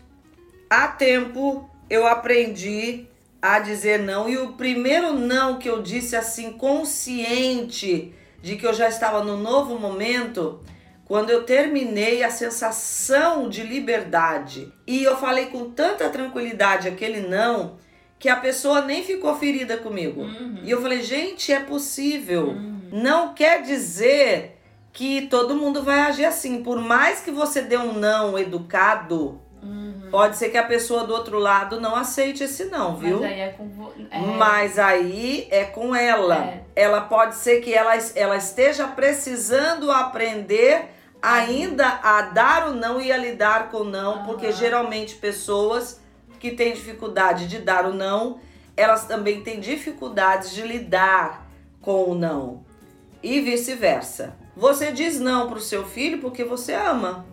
há 0.68 0.88
tempo 0.88 1.68
eu 1.90 2.06
aprendi 2.06 3.09
a 3.40 3.58
dizer 3.58 3.98
não. 3.98 4.28
E 4.28 4.36
o 4.36 4.52
primeiro 4.52 5.14
não 5.14 5.58
que 5.58 5.68
eu 5.68 5.82
disse 5.82 6.16
assim, 6.16 6.52
consciente 6.52 8.14
de 8.42 8.56
que 8.56 8.66
eu 8.66 8.72
já 8.72 8.88
estava 8.88 9.22
no 9.22 9.36
novo 9.36 9.78
momento, 9.78 10.60
quando 11.04 11.30
eu 11.30 11.42
terminei 11.42 12.22
a 12.22 12.30
sensação 12.30 13.48
de 13.48 13.62
liberdade. 13.62 14.72
E 14.86 15.02
eu 15.02 15.16
falei 15.16 15.46
com 15.46 15.70
tanta 15.70 16.08
tranquilidade 16.08 16.88
aquele 16.88 17.20
não, 17.20 17.76
que 18.18 18.28
a 18.28 18.36
pessoa 18.36 18.82
nem 18.82 19.02
ficou 19.02 19.34
ferida 19.36 19.76
comigo. 19.76 20.22
Uhum. 20.22 20.60
E 20.62 20.70
eu 20.70 20.80
falei, 20.80 21.02
gente, 21.02 21.52
é 21.52 21.60
possível. 21.60 22.48
Uhum. 22.48 22.80
Não 22.92 23.34
quer 23.34 23.62
dizer 23.62 24.58
que 24.92 25.26
todo 25.28 25.56
mundo 25.56 25.82
vai 25.82 26.00
agir 26.00 26.24
assim. 26.24 26.62
Por 26.62 26.80
mais 26.80 27.20
que 27.20 27.30
você 27.30 27.62
dê 27.62 27.76
um 27.76 27.94
não 27.94 28.38
educado, 28.38 29.40
Uhum. 29.62 30.08
Pode 30.10 30.36
ser 30.36 30.48
que 30.48 30.56
a 30.56 30.62
pessoa 30.62 31.04
do 31.04 31.12
outro 31.12 31.38
lado 31.38 31.80
não 31.80 31.94
aceite 31.94 32.44
esse 32.44 32.64
não, 32.66 32.96
viu? 32.96 33.20
Mas 33.20 33.30
aí 33.30 33.40
é 33.40 33.48
com, 33.48 33.92
é... 34.10 34.18
Mas 34.18 34.78
aí 34.78 35.48
é 35.50 35.64
com 35.64 35.94
ela. 35.94 36.36
É. 36.36 36.62
Ela 36.74 37.02
pode 37.02 37.36
ser 37.36 37.60
que 37.60 37.72
ela, 37.72 37.92
ela 38.14 38.36
esteja 38.36 38.88
precisando 38.88 39.90
aprender 39.90 40.88
ainda 41.22 42.00
a 42.02 42.22
dar 42.22 42.68
o 42.68 42.74
não 42.74 43.00
e 43.00 43.12
a 43.12 43.16
lidar 43.16 43.70
com 43.70 43.78
o 43.78 43.84
não, 43.84 44.18
uhum. 44.18 44.24
porque 44.24 44.50
geralmente 44.52 45.16
pessoas 45.16 46.00
que 46.38 46.50
têm 46.50 46.72
dificuldade 46.72 47.46
de 47.46 47.58
dar 47.58 47.84
o 47.84 47.92
não, 47.92 48.40
elas 48.76 49.04
também 49.04 49.42
têm 49.42 49.60
dificuldades 49.60 50.52
de 50.52 50.62
lidar 50.62 51.46
com 51.82 52.04
o 52.04 52.14
não. 52.14 52.64
E 53.22 53.40
vice-versa. 53.40 54.34
Você 54.56 54.90
diz 54.90 55.20
não 55.20 55.48
para 55.48 55.58
o 55.58 55.60
seu 55.60 55.84
filho 55.84 56.18
porque 56.18 56.42
você 56.42 56.72
ama 56.72 57.26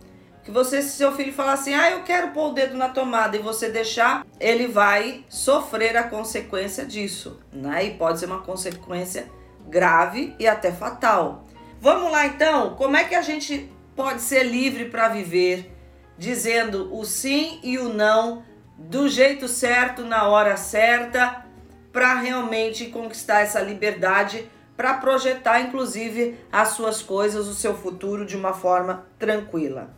que 0.48 0.52
você, 0.52 0.80
se 0.80 0.96
seu 0.96 1.12
filho 1.12 1.30
falar 1.30 1.52
assim, 1.52 1.74
ah, 1.74 1.90
eu 1.90 2.02
quero 2.04 2.30
pôr 2.30 2.48
o 2.48 2.54
dedo 2.54 2.74
na 2.74 2.88
tomada 2.88 3.36
e 3.36 3.40
você 3.40 3.68
deixar, 3.68 4.24
ele 4.40 4.66
vai 4.66 5.22
sofrer 5.28 5.94
a 5.94 6.04
consequência 6.04 6.86
disso, 6.86 7.38
né? 7.52 7.84
E 7.84 7.90
pode 7.98 8.18
ser 8.18 8.24
uma 8.24 8.40
consequência 8.40 9.28
grave 9.68 10.34
e 10.38 10.48
até 10.48 10.72
fatal. 10.72 11.44
Vamos 11.82 12.10
lá 12.10 12.24
então, 12.24 12.74
como 12.76 12.96
é 12.96 13.04
que 13.04 13.14
a 13.14 13.20
gente 13.20 13.70
pode 13.94 14.22
ser 14.22 14.42
livre 14.42 14.86
para 14.86 15.08
viver, 15.08 15.70
dizendo 16.16 16.96
o 16.96 17.04
sim 17.04 17.60
e 17.62 17.78
o 17.78 17.92
não 17.92 18.42
do 18.78 19.06
jeito 19.06 19.48
certo, 19.48 20.02
na 20.02 20.28
hora 20.28 20.56
certa, 20.56 21.44
para 21.92 22.14
realmente 22.14 22.86
conquistar 22.86 23.40
essa 23.40 23.60
liberdade, 23.60 24.50
para 24.78 24.94
projetar 24.94 25.60
inclusive 25.60 26.38
as 26.50 26.68
suas 26.68 27.02
coisas, 27.02 27.46
o 27.46 27.54
seu 27.54 27.76
futuro 27.76 28.24
de 28.24 28.34
uma 28.34 28.54
forma 28.54 29.06
tranquila. 29.18 29.97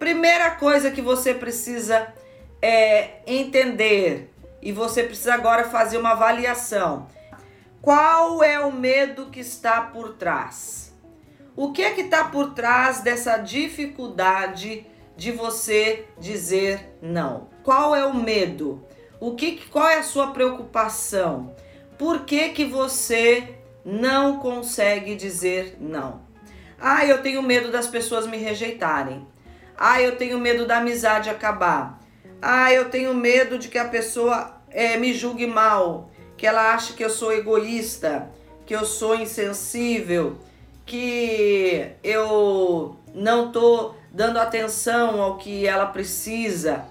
Primeira 0.00 0.52
coisa 0.52 0.90
que 0.90 1.02
você 1.02 1.34
precisa 1.34 2.10
é 2.62 3.18
entender 3.26 4.32
e 4.62 4.72
você 4.72 5.02
precisa 5.02 5.34
agora 5.34 5.64
fazer 5.68 5.98
uma 5.98 6.12
avaliação. 6.12 7.06
Qual 7.82 8.42
é 8.42 8.58
o 8.58 8.72
medo 8.72 9.26
que 9.26 9.40
está 9.40 9.82
por 9.82 10.14
trás? 10.14 10.96
O 11.54 11.70
que 11.70 11.82
é 11.82 11.90
que 11.90 12.00
está 12.00 12.24
por 12.24 12.54
trás 12.54 13.02
dessa 13.02 13.36
dificuldade 13.36 14.86
de 15.18 15.32
você 15.32 16.06
dizer 16.18 16.96
não? 17.02 17.48
Qual 17.62 17.94
é 17.94 18.02
o 18.06 18.14
medo? 18.14 18.82
O 19.20 19.34
que, 19.34 19.68
qual 19.68 19.86
é 19.86 19.98
a 19.98 20.02
sua 20.02 20.28
preocupação? 20.28 21.54
Por 21.98 22.24
que, 22.24 22.48
que 22.48 22.64
você 22.64 23.56
não 23.84 24.38
consegue 24.38 25.14
dizer 25.14 25.76
não? 25.78 26.22
Ah, 26.80 27.04
eu 27.04 27.22
tenho 27.22 27.42
medo 27.42 27.70
das 27.70 27.86
pessoas 27.86 28.26
me 28.26 28.38
rejeitarem. 28.38 29.28
Ah, 29.82 30.02
eu 30.02 30.16
tenho 30.16 30.38
medo 30.38 30.66
da 30.66 30.76
amizade 30.76 31.30
acabar. 31.30 31.98
Ah, 32.42 32.70
eu 32.70 32.90
tenho 32.90 33.14
medo 33.14 33.58
de 33.58 33.68
que 33.68 33.78
a 33.78 33.88
pessoa 33.88 34.60
é, 34.68 34.98
me 34.98 35.14
julgue 35.14 35.46
mal, 35.46 36.10
que 36.36 36.46
ela 36.46 36.74
ache 36.74 36.92
que 36.92 37.02
eu 37.02 37.08
sou 37.08 37.32
egoísta, 37.32 38.30
que 38.66 38.76
eu 38.76 38.84
sou 38.84 39.14
insensível, 39.14 40.36
que 40.84 41.92
eu 42.04 42.94
não 43.14 43.50
tô 43.50 43.94
dando 44.12 44.38
atenção 44.38 45.18
ao 45.18 45.38
que 45.38 45.66
ela 45.66 45.86
precisa. 45.86 46.84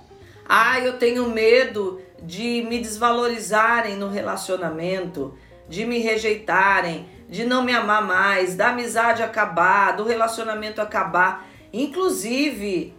Ah, 0.47 0.79
eu 0.79 0.97
tenho 0.97 1.29
medo 1.29 2.01
de 2.23 2.65
me 2.67 2.79
desvalorizarem 2.79 3.97
no 3.97 4.09
relacionamento, 4.09 5.37
de 5.67 5.85
me 5.85 5.99
rejeitarem, 5.99 7.07
de 7.29 7.45
não 7.45 7.63
me 7.63 7.71
amar 7.71 8.01
mais, 8.01 8.55
da 8.55 8.69
amizade 8.69 9.21
acabar, 9.21 9.95
do 9.95 10.03
relacionamento 10.03 10.81
acabar. 10.81 11.45
Inclusive, 11.71 12.93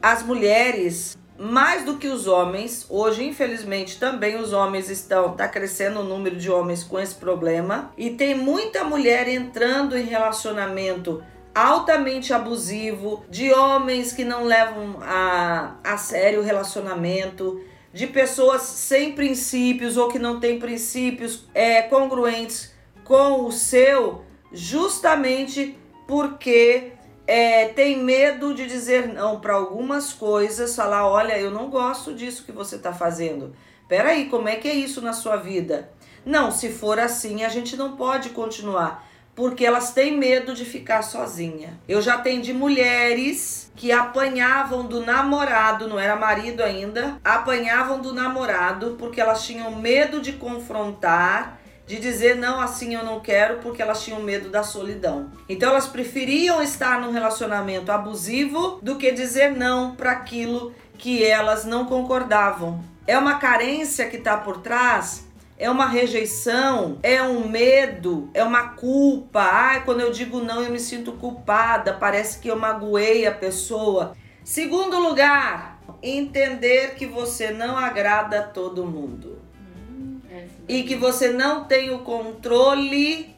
as 0.00 0.22
mulheres 0.22 1.16
mais 1.38 1.84
do 1.84 1.98
que 1.98 2.08
os 2.08 2.26
homens, 2.26 2.86
hoje 2.88 3.22
infelizmente 3.24 3.98
também 3.98 4.36
os 4.36 4.52
homens 4.52 4.88
estão, 4.88 5.34
tá 5.34 5.46
crescendo 5.46 6.00
o 6.00 6.04
número 6.04 6.36
de 6.36 6.50
homens 6.50 6.82
com 6.82 6.98
esse 6.98 7.14
problema. 7.14 7.92
E 7.96 8.10
tem 8.10 8.34
muita 8.34 8.84
mulher 8.84 9.28
entrando 9.28 9.96
em 9.96 10.04
relacionamento 10.04 11.22
altamente 11.54 12.34
abusivo, 12.34 13.24
de 13.30 13.50
homens 13.50 14.12
que 14.12 14.24
não 14.24 14.44
levam 14.44 14.98
a, 15.00 15.76
a 15.82 15.96
sério 15.96 16.40
o 16.40 16.44
relacionamento, 16.44 17.62
de 17.94 18.06
pessoas 18.06 18.60
sem 18.60 19.12
princípios 19.12 19.96
ou 19.96 20.08
que 20.08 20.18
não 20.18 20.38
têm 20.38 20.58
princípios 20.58 21.48
é, 21.54 21.80
congruentes 21.80 22.74
com 23.04 23.46
o 23.46 23.52
seu, 23.52 24.22
justamente 24.52 25.78
porque 26.06 26.92
é, 27.26 27.66
tem 27.68 27.98
medo 27.98 28.54
de 28.54 28.66
dizer 28.66 29.08
não 29.08 29.40
para 29.40 29.54
algumas 29.54 30.12
coisas, 30.12 30.76
falar, 30.76 31.08
olha, 31.08 31.38
eu 31.38 31.50
não 31.50 31.68
gosto 31.68 32.14
disso 32.14 32.44
que 32.44 32.52
você 32.52 32.76
está 32.76 32.92
fazendo. 32.92 33.54
Peraí, 33.88 34.28
como 34.28 34.48
é 34.48 34.56
que 34.56 34.68
é 34.68 34.74
isso 34.74 35.00
na 35.00 35.12
sua 35.12 35.36
vida? 35.36 35.90
Não, 36.24 36.50
se 36.50 36.70
for 36.70 36.98
assim, 36.98 37.44
a 37.44 37.48
gente 37.48 37.76
não 37.76 37.96
pode 37.96 38.30
continuar, 38.30 39.06
porque 39.34 39.64
elas 39.64 39.92
têm 39.92 40.16
medo 40.16 40.54
de 40.54 40.64
ficar 40.64 41.02
sozinha. 41.02 41.78
Eu 41.88 42.00
já 42.00 42.14
atendi 42.14 42.52
mulheres 42.52 43.70
que 43.76 43.92
apanhavam 43.92 44.86
do 44.86 45.04
namorado, 45.04 45.86
não 45.86 46.00
era 46.00 46.16
marido 46.16 46.62
ainda, 46.62 47.20
apanhavam 47.24 48.00
do 48.00 48.12
namorado 48.12 48.96
porque 48.98 49.20
elas 49.20 49.44
tinham 49.44 49.70
medo 49.76 50.20
de 50.20 50.32
confrontar 50.32 51.60
de 51.86 52.00
dizer 52.00 52.36
não, 52.36 52.60
assim 52.60 52.94
eu 52.94 53.04
não 53.04 53.20
quero, 53.20 53.58
porque 53.58 53.80
elas 53.80 54.02
tinham 54.02 54.20
medo 54.20 54.48
da 54.48 54.62
solidão. 54.62 55.30
Então 55.48 55.70
elas 55.70 55.86
preferiam 55.86 56.60
estar 56.62 57.00
num 57.00 57.12
relacionamento 57.12 57.92
abusivo 57.92 58.78
do 58.82 58.96
que 58.96 59.12
dizer 59.12 59.52
não 59.52 59.94
para 59.94 60.10
aquilo 60.10 60.74
que 60.98 61.24
elas 61.24 61.64
não 61.64 61.86
concordavam. 61.86 62.82
É 63.06 63.16
uma 63.16 63.38
carência 63.38 64.08
que 64.08 64.16
está 64.16 64.36
por 64.36 64.58
trás 64.58 65.26
é 65.58 65.70
uma 65.70 65.86
rejeição, 65.86 66.98
é 67.02 67.22
um 67.22 67.48
medo, 67.48 68.30
é 68.34 68.44
uma 68.44 68.70
culpa. 68.70 69.40
Ai, 69.40 69.84
quando 69.84 70.00
eu 70.00 70.12
digo 70.12 70.40
não, 70.40 70.62
eu 70.62 70.70
me 70.70 70.78
sinto 70.78 71.12
culpada, 71.12 71.94
parece 71.94 72.38
que 72.38 72.48
eu 72.48 72.58
magoei 72.58 73.26
a 73.26 73.32
pessoa. 73.32 74.14
Segundo 74.44 74.98
lugar, 74.98 75.80
entender 76.02 76.94
que 76.94 77.06
você 77.06 77.50
não 77.50 77.76
agrada 77.76 78.40
a 78.40 78.42
todo 78.42 78.84
mundo 78.84 79.45
e 80.68 80.82
que 80.82 80.96
você 80.96 81.30
não 81.30 81.64
tem 81.64 81.90
o 81.90 82.00
controle 82.00 83.34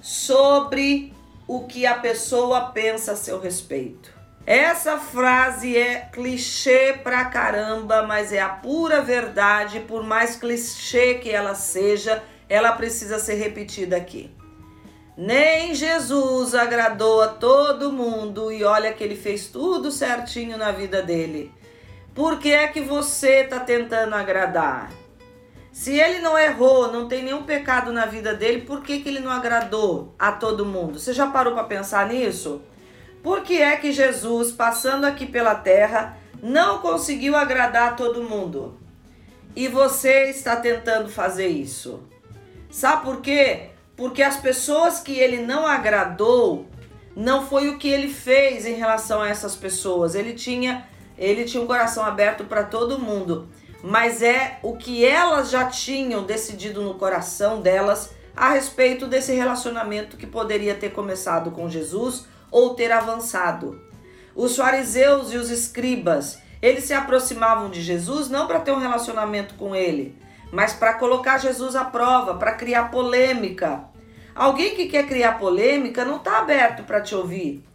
sobre 0.00 1.12
o 1.46 1.66
que 1.66 1.86
a 1.86 1.94
pessoa 1.94 2.66
pensa 2.66 3.12
a 3.12 3.16
seu 3.16 3.40
respeito. 3.40 4.16
Essa 4.46 4.96
frase 4.96 5.76
é 5.76 6.08
clichê 6.12 6.98
pra 7.02 7.26
caramba, 7.26 8.02
mas 8.02 8.32
é 8.32 8.40
a 8.40 8.48
pura 8.48 9.02
verdade. 9.02 9.80
Por 9.80 10.02
mais 10.02 10.36
clichê 10.36 11.16
que 11.16 11.30
ela 11.30 11.54
seja, 11.54 12.22
ela 12.48 12.72
precisa 12.72 13.18
ser 13.18 13.34
repetida 13.34 13.96
aqui. 13.96 14.30
Nem 15.16 15.74
Jesus 15.74 16.54
agradou 16.54 17.20
a 17.20 17.28
todo 17.28 17.92
mundo 17.92 18.52
e 18.52 18.64
olha 18.64 18.92
que 18.92 19.02
ele 19.02 19.16
fez 19.16 19.48
tudo 19.48 19.90
certinho 19.90 20.56
na 20.56 20.70
vida 20.70 21.02
dele. 21.02 21.52
Por 22.14 22.38
que 22.38 22.52
é 22.52 22.68
que 22.68 22.80
você 22.80 23.40
está 23.40 23.60
tentando 23.60 24.14
agradar? 24.14 24.90
Se 25.78 25.96
ele 25.96 26.18
não 26.18 26.36
errou, 26.36 26.90
não 26.90 27.06
tem 27.06 27.22
nenhum 27.22 27.44
pecado 27.44 27.92
na 27.92 28.04
vida 28.04 28.34
dele, 28.34 28.62
por 28.62 28.82
que, 28.82 28.98
que 28.98 29.08
ele 29.08 29.20
não 29.20 29.30
agradou 29.30 30.12
a 30.18 30.32
todo 30.32 30.66
mundo? 30.66 30.98
Você 30.98 31.12
já 31.12 31.28
parou 31.28 31.54
para 31.54 31.62
pensar 31.62 32.08
nisso? 32.08 32.60
Por 33.22 33.42
que 33.42 33.62
é 33.62 33.76
que 33.76 33.92
Jesus, 33.92 34.50
passando 34.50 35.04
aqui 35.04 35.24
pela 35.24 35.54
terra, 35.54 36.18
não 36.42 36.78
conseguiu 36.78 37.36
agradar 37.36 37.90
a 37.90 37.92
todo 37.92 38.24
mundo? 38.24 38.76
E 39.54 39.68
você 39.68 40.24
está 40.30 40.56
tentando 40.56 41.08
fazer 41.08 41.46
isso. 41.46 42.02
Sabe 42.68 43.04
por 43.04 43.20
quê? 43.20 43.70
Porque 43.96 44.20
as 44.20 44.36
pessoas 44.36 44.98
que 44.98 45.16
ele 45.16 45.42
não 45.42 45.64
agradou, 45.64 46.66
não 47.14 47.46
foi 47.46 47.68
o 47.68 47.78
que 47.78 47.88
ele 47.88 48.12
fez 48.12 48.66
em 48.66 48.74
relação 48.74 49.22
a 49.22 49.28
essas 49.28 49.54
pessoas. 49.54 50.16
Ele 50.16 50.32
tinha, 50.32 50.88
ele 51.16 51.44
tinha 51.44 51.62
um 51.62 51.68
coração 51.68 52.04
aberto 52.04 52.46
para 52.46 52.64
todo 52.64 52.98
mundo 52.98 53.48
mas 53.82 54.22
é 54.22 54.58
o 54.62 54.76
que 54.76 55.04
elas 55.04 55.50
já 55.50 55.66
tinham 55.66 56.24
decidido 56.24 56.82
no 56.82 56.94
coração 56.94 57.60
delas 57.60 58.10
a 58.36 58.50
respeito 58.50 59.06
desse 59.06 59.32
relacionamento 59.32 60.16
que 60.16 60.26
poderia 60.26 60.74
ter 60.74 60.90
começado 60.90 61.50
com 61.50 61.68
Jesus 61.68 62.26
ou 62.50 62.74
ter 62.74 62.90
avançado. 62.90 63.80
Os 64.34 64.56
fariseus 64.56 65.32
e 65.32 65.36
os 65.36 65.50
escribas, 65.50 66.40
eles 66.62 66.84
se 66.84 66.94
aproximavam 66.94 67.70
de 67.70 67.82
Jesus 67.82 68.28
não 68.28 68.46
para 68.46 68.60
ter 68.60 68.72
um 68.72 68.78
relacionamento 68.78 69.54
com 69.54 69.74
ele, 69.74 70.16
mas 70.52 70.72
para 70.72 70.94
colocar 70.94 71.38
Jesus 71.38 71.74
à 71.76 71.84
prova, 71.84 72.34
para 72.34 72.54
criar 72.54 72.90
polêmica. 72.90 73.84
Alguém 74.34 74.74
que 74.74 74.86
quer 74.86 75.06
criar 75.06 75.38
polêmica 75.38 76.04
não 76.04 76.16
está 76.16 76.38
aberto 76.38 76.84
para 76.84 77.00
te 77.00 77.14
ouvir 77.14 77.67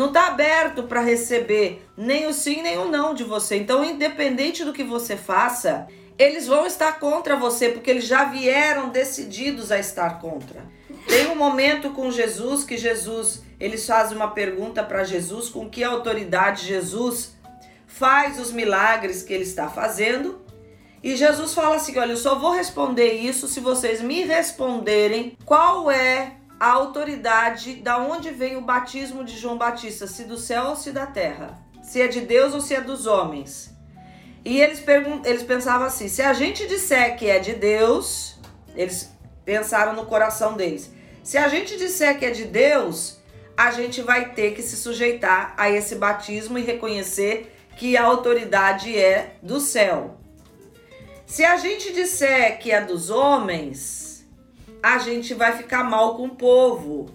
não 0.00 0.06
está 0.06 0.28
aberto 0.28 0.84
para 0.84 1.02
receber 1.02 1.86
nem 1.94 2.26
o 2.26 2.32
sim 2.32 2.62
nem 2.62 2.78
o 2.78 2.86
não 2.86 3.12
de 3.12 3.22
você. 3.22 3.56
Então, 3.56 3.84
independente 3.84 4.64
do 4.64 4.72
que 4.72 4.82
você 4.82 5.14
faça, 5.14 5.86
eles 6.18 6.46
vão 6.46 6.66
estar 6.66 6.98
contra 6.98 7.36
você 7.36 7.68
porque 7.68 7.90
eles 7.90 8.06
já 8.06 8.24
vieram 8.24 8.88
decididos 8.88 9.70
a 9.70 9.78
estar 9.78 10.18
contra. 10.18 10.64
Tem 11.06 11.26
um 11.28 11.34
momento 11.34 11.90
com 11.90 12.10
Jesus 12.10 12.64
que 12.64 12.78
Jesus, 12.78 13.42
eles 13.60 13.86
fazem 13.86 14.16
uma 14.16 14.30
pergunta 14.30 14.82
para 14.82 15.04
Jesus 15.04 15.50
com 15.50 15.68
que 15.68 15.84
autoridade 15.84 16.66
Jesus 16.66 17.36
faz 17.86 18.40
os 18.40 18.50
milagres 18.50 19.22
que 19.22 19.34
ele 19.34 19.44
está 19.44 19.68
fazendo. 19.68 20.40
E 21.02 21.14
Jesus 21.14 21.52
fala 21.52 21.76
assim: 21.76 21.98
"Olha, 21.98 22.12
eu 22.12 22.16
só 22.16 22.38
vou 22.38 22.52
responder 22.52 23.12
isso 23.12 23.46
se 23.46 23.60
vocês 23.60 24.00
me 24.00 24.22
responderem 24.22 25.36
qual 25.44 25.90
é 25.90 26.39
a 26.60 26.72
autoridade 26.72 27.76
da 27.76 27.96
onde 27.96 28.30
vem 28.30 28.58
o 28.58 28.60
batismo 28.60 29.24
de 29.24 29.38
João 29.38 29.56
Batista, 29.56 30.06
se 30.06 30.24
do 30.24 30.36
céu 30.36 30.66
ou 30.66 30.76
se 30.76 30.92
da 30.92 31.06
terra, 31.06 31.58
se 31.82 32.02
é 32.02 32.06
de 32.06 32.20
Deus 32.20 32.52
ou 32.52 32.60
se 32.60 32.74
é 32.74 32.82
dos 32.82 33.06
homens. 33.06 33.74
E 34.44 34.60
eles, 34.60 34.84
eles 35.24 35.42
pensavam 35.42 35.86
assim: 35.86 36.06
se 36.06 36.20
a 36.20 36.34
gente 36.34 36.66
disser 36.66 37.16
que 37.16 37.26
é 37.26 37.38
de 37.38 37.54
Deus, 37.54 38.38
eles 38.76 39.10
pensaram 39.42 39.94
no 39.94 40.04
coração 40.04 40.54
deles. 40.54 40.92
Se 41.24 41.38
a 41.38 41.48
gente 41.48 41.78
disser 41.78 42.18
que 42.18 42.26
é 42.26 42.30
de 42.30 42.44
Deus, 42.44 43.18
a 43.56 43.70
gente 43.70 44.02
vai 44.02 44.32
ter 44.32 44.52
que 44.52 44.62
se 44.62 44.76
sujeitar 44.76 45.54
a 45.56 45.70
esse 45.70 45.94
batismo 45.94 46.58
e 46.58 46.62
reconhecer 46.62 47.54
que 47.76 47.96
a 47.96 48.04
autoridade 48.04 48.98
é 48.98 49.36
do 49.42 49.60
céu. 49.60 50.18
Se 51.26 51.44
a 51.44 51.56
gente 51.56 51.92
disser 51.92 52.58
que 52.58 52.70
é 52.70 52.80
dos 52.80 53.08
homens, 53.08 54.09
a 54.82 54.98
gente 54.98 55.34
vai 55.34 55.52
ficar 55.56 55.84
mal 55.84 56.16
com 56.16 56.26
o 56.26 56.36
povo, 56.36 57.06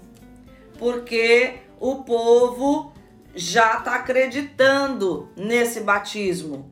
porque 0.78 1.56
o 1.80 2.04
povo 2.04 2.94
já 3.34 3.78
está 3.78 3.96
acreditando 3.96 5.30
nesse 5.36 5.82
batismo. 5.82 6.72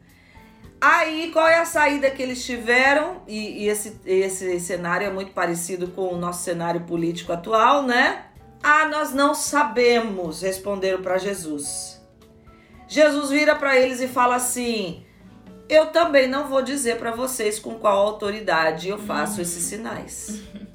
Aí, 0.79 1.31
qual 1.31 1.47
é 1.47 1.59
a 1.59 1.65
saída 1.65 2.09
que 2.11 2.21
eles 2.21 2.45
tiveram? 2.45 3.21
E, 3.27 3.63
e, 3.63 3.69
esse, 3.69 3.99
esse 4.05 4.59
cenário 4.59 5.07
é 5.07 5.09
muito 5.09 5.31
parecido 5.31 5.87
com 5.87 6.09
o 6.09 6.17
nosso 6.17 6.43
cenário 6.43 6.81
político 6.81 7.31
atual, 7.31 7.83
né? 7.83 8.25
Ah, 8.61 8.87
nós 8.87 9.13
não 9.13 9.33
sabemos, 9.33 10.41
responderam 10.41 11.01
para 11.01 11.17
Jesus. 11.17 12.01
Jesus 12.87 13.29
vira 13.29 13.55
para 13.55 13.77
eles 13.77 14.01
e 14.01 14.07
fala 14.07 14.35
assim: 14.35 15.05
Eu 15.69 15.87
também 15.87 16.27
não 16.27 16.47
vou 16.47 16.61
dizer 16.61 16.97
para 16.97 17.11
vocês 17.11 17.59
com 17.59 17.75
qual 17.75 17.97
autoridade 17.97 18.89
eu 18.89 18.99
faço 18.99 19.41
esses 19.41 19.63
sinais. 19.63 20.41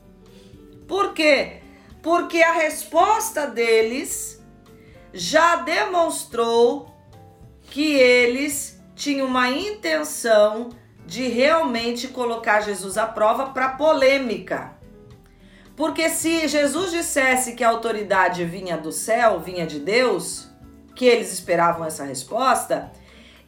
Por 0.88 1.12
quê? 1.12 1.60
Porque 2.02 2.42
a 2.42 2.52
resposta 2.52 3.46
deles 3.46 4.42
já 5.12 5.56
demonstrou 5.56 6.94
que 7.62 7.94
eles 7.94 8.82
tinham 8.96 9.26
uma 9.26 9.50
intenção 9.50 10.70
de 11.06 11.28
realmente 11.28 12.08
colocar 12.08 12.60
Jesus 12.60 12.96
à 12.96 13.06
prova 13.06 13.50
para 13.50 13.70
polêmica. 13.70 14.72
Porque 15.76 16.08
se 16.08 16.48
Jesus 16.48 16.90
dissesse 16.90 17.54
que 17.54 17.62
a 17.62 17.68
autoridade 17.68 18.44
vinha 18.44 18.76
do 18.76 18.90
céu, 18.90 19.38
vinha 19.38 19.66
de 19.66 19.78
Deus, 19.78 20.48
que 20.94 21.04
eles 21.04 21.32
esperavam 21.32 21.86
essa 21.86 22.04
resposta, 22.04 22.90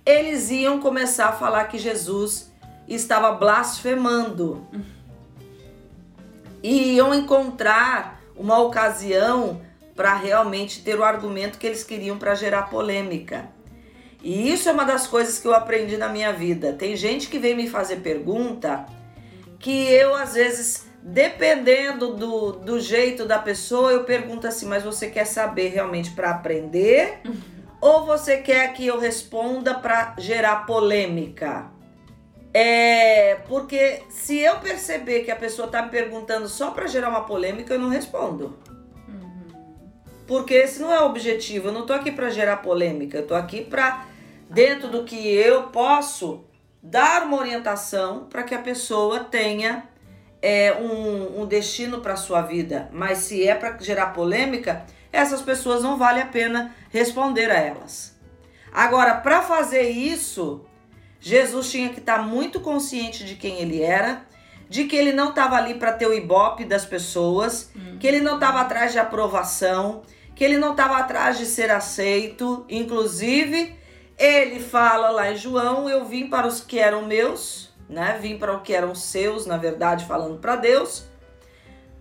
eles 0.07 0.51
iam 0.51 0.79
começar 0.79 1.31
a 1.31 1.33
falar 1.33 1.65
que 1.65 1.79
Jesus 1.79 2.53
estava 2.87 3.33
blasfemando 3.33 4.67
e 6.63 6.95
iam 6.95 7.15
encontrar 7.15 8.21
uma 8.37 8.59
ocasião 8.59 9.61
para 9.95 10.15
realmente 10.15 10.83
ter 10.83 10.99
o 10.99 11.05
argumento 11.05 11.59
que 11.59 11.67
eles 11.67 11.85
queriam 11.85 12.19
para 12.19 12.35
gerar 12.35 12.71
polêmica. 12.71 13.49
E 14.23 14.53
isso 14.53 14.69
é 14.69 14.73
uma 14.73 14.85
das 14.85 15.07
coisas 15.07 15.39
que 15.39 15.47
eu 15.47 15.55
aprendi 15.55 15.97
na 15.97 16.09
minha 16.09 16.33
vida. 16.33 16.73
Tem 16.73 16.97
gente 16.97 17.29
que 17.29 17.39
vem 17.39 17.55
me 17.55 17.69
fazer 17.69 17.97
pergunta 17.97 18.87
que 19.59 19.91
eu, 19.93 20.15
às 20.15 20.35
vezes, 20.35 20.87
dependendo 21.03 22.15
do, 22.15 22.53
do 22.53 22.81
jeito 22.81 23.27
da 23.27 23.39
pessoa, 23.39 23.93
eu 23.93 24.05
pergunto 24.05 24.47
assim: 24.47 24.67
mas 24.67 24.83
você 24.83 25.09
quer 25.09 25.27
saber 25.27 25.69
realmente 25.69 26.11
para 26.11 26.31
aprender? 26.31 27.21
Ou 27.81 28.05
você 28.05 28.39
quer 28.39 28.73
que 28.75 28.87
eu 28.87 28.99
responda 28.99 29.75
para 29.75 30.15
gerar 30.19 30.67
polêmica? 30.67 31.71
É, 32.53 33.37
porque 33.47 34.03
se 34.11 34.39
eu 34.39 34.57
perceber 34.57 35.21
que 35.21 35.31
a 35.31 35.37
pessoa 35.37 35.69
tá 35.69 35.83
me 35.83 35.91
perguntando 35.91 36.49
só 36.49 36.73
para 36.73 36.87
gerar 36.87 37.09
uma 37.09 37.25
polêmica, 37.25 37.75
eu 37.75 37.79
não 37.79 37.89
respondo. 37.89 38.59
Porque 40.27 40.55
esse 40.55 40.81
não 40.81 40.93
é 40.93 41.01
o 41.01 41.07
objetivo. 41.07 41.69
Eu 41.69 41.73
não 41.73 41.87
tô 41.87 41.93
aqui 41.93 42.11
para 42.11 42.31
gerar 42.31 42.59
polêmica. 42.59 43.19
Eu 43.19 43.27
tô 43.27 43.35
aqui 43.35 43.63
para 43.63 44.07
dentro 44.49 44.89
do 44.89 45.05
que 45.05 45.17
eu 45.17 45.65
posso 45.65 46.45
dar 46.83 47.25
uma 47.25 47.39
orientação 47.39 48.27
para 48.31 48.43
que 48.43 48.55
a 48.55 48.61
pessoa 48.61 49.21
tenha 49.21 49.89
é, 50.43 50.73
um, 50.75 51.43
um 51.43 51.47
destino 51.47 52.01
para 52.01 52.17
sua 52.17 52.43
vida. 52.43 52.89
Mas 52.93 53.19
se 53.19 53.47
é 53.47 53.55
para 53.55 53.77
gerar 53.79 54.09
polêmica, 54.09 54.87
essas 55.13 55.43
pessoas 55.43 55.83
não 55.83 55.97
vale 55.97 56.21
a 56.21 56.27
pena 56.27 56.75
responder 56.91 57.51
a 57.51 57.59
elas. 57.59 58.19
Agora, 58.73 59.17
para 59.17 59.43
fazer 59.43 59.91
isso, 59.91 60.65
Jesus 61.21 61.71
tinha 61.71 61.91
que 61.91 62.01
estar 62.01 62.19
tá 62.19 62.23
muito 62.23 62.61
consciente 62.61 63.25
de 63.25 63.37
quem 63.37 63.61
ele 63.61 63.83
era, 63.83 64.25
de 64.69 64.85
que 64.85 64.97
ele 64.97 65.13
não 65.13 65.31
estava 65.31 65.57
ali 65.57 65.75
para 65.75 65.93
ter 65.93 66.07
o 66.07 66.15
ibope 66.15 66.65
das 66.65 66.87
pessoas, 66.87 67.71
hum. 67.77 67.99
que 67.99 68.07
ele 68.07 68.21
não 68.21 68.35
estava 68.35 68.61
atrás 68.61 68.93
de 68.93 68.99
aprovação, 68.99 70.03
que 70.35 70.43
ele 70.43 70.57
não 70.57 70.71
estava 70.71 70.97
atrás 70.97 71.37
de 71.37 71.45
ser 71.45 71.71
aceito. 71.71 72.65
Inclusive, 72.69 73.77
ele 74.17 74.61
fala 74.61 75.11
lá 75.11 75.31
em 75.31 75.37
João: 75.37 75.89
Eu 75.89 76.05
vim 76.07 76.29
para 76.29 76.47
os 76.47 76.63
que 76.63 76.79
eram 76.79 77.05
meus, 77.05 77.71
né? 77.89 78.19
Vim 78.23 78.39
para 78.39 78.55
o 78.55 78.61
que 78.63 78.73
eram 78.73 78.95
seus, 78.95 79.45
na 79.45 79.59
verdade, 79.59 80.07
falando 80.07 80.39
para 80.39 80.57
Deus. 80.57 81.05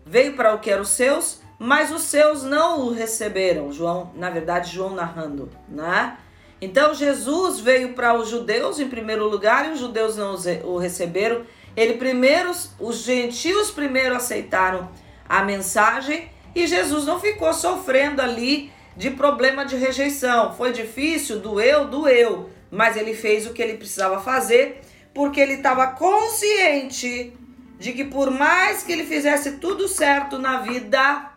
Veio 0.06 0.34
para 0.36 0.56
o 0.56 0.60
que 0.60 0.72
eram 0.72 0.86
seus, 0.86 1.42
mas 1.58 1.92
os 1.92 2.04
seus 2.04 2.44
não 2.44 2.82
o 2.82 2.94
receberam. 2.94 3.72
João, 3.72 4.12
na 4.16 4.30
verdade, 4.30 4.72
João 4.72 4.96
narrando, 4.96 5.50
né? 5.68 6.18
Então 6.62 6.94
Jesus 6.94 7.60
veio 7.60 7.94
para 7.94 8.14
os 8.14 8.30
judeus 8.30 8.80
em 8.80 8.90
primeiro 8.90 9.28
lugar 9.28 9.70
e 9.70 9.74
os 9.74 9.80
judeus 9.80 10.18
não 10.18 10.36
o 10.64 10.78
receberam. 10.78 11.44
Ele 11.76 11.94
primeiro, 11.94 12.52
os 12.80 12.98
gentios 12.98 13.72
primeiro 13.72 14.16
aceitaram 14.16 14.90
a 15.28 15.44
mensagem 15.44 16.30
e 16.54 16.68
Jesus 16.68 17.06
não 17.06 17.20
ficou 17.20 17.54
sofrendo 17.54 18.22
ali 18.22 18.72
de 18.98 19.12
problema 19.12 19.66
de 19.66 19.78
rejeição. 19.78 20.54
Foi 20.54 20.74
difícil, 20.74 21.40
doeu, 21.40 21.88
doeu, 21.88 22.50
mas 22.70 22.98
ele 22.98 23.14
fez 23.14 23.48
o 23.48 23.54
que 23.54 23.62
ele 23.62 23.78
precisava 23.78 24.20
fazer 24.20 24.82
porque 25.14 25.40
ele 25.40 25.56
estava 25.56 25.88
consciente 25.88 27.34
de 27.78 27.94
que 27.94 28.04
por 28.04 28.30
mais 28.30 28.84
que 28.84 28.92
ele 28.92 29.06
fizesse 29.06 29.54
tudo 29.54 29.88
certo 29.88 30.38
na 30.38 30.60
vida, 30.60 31.32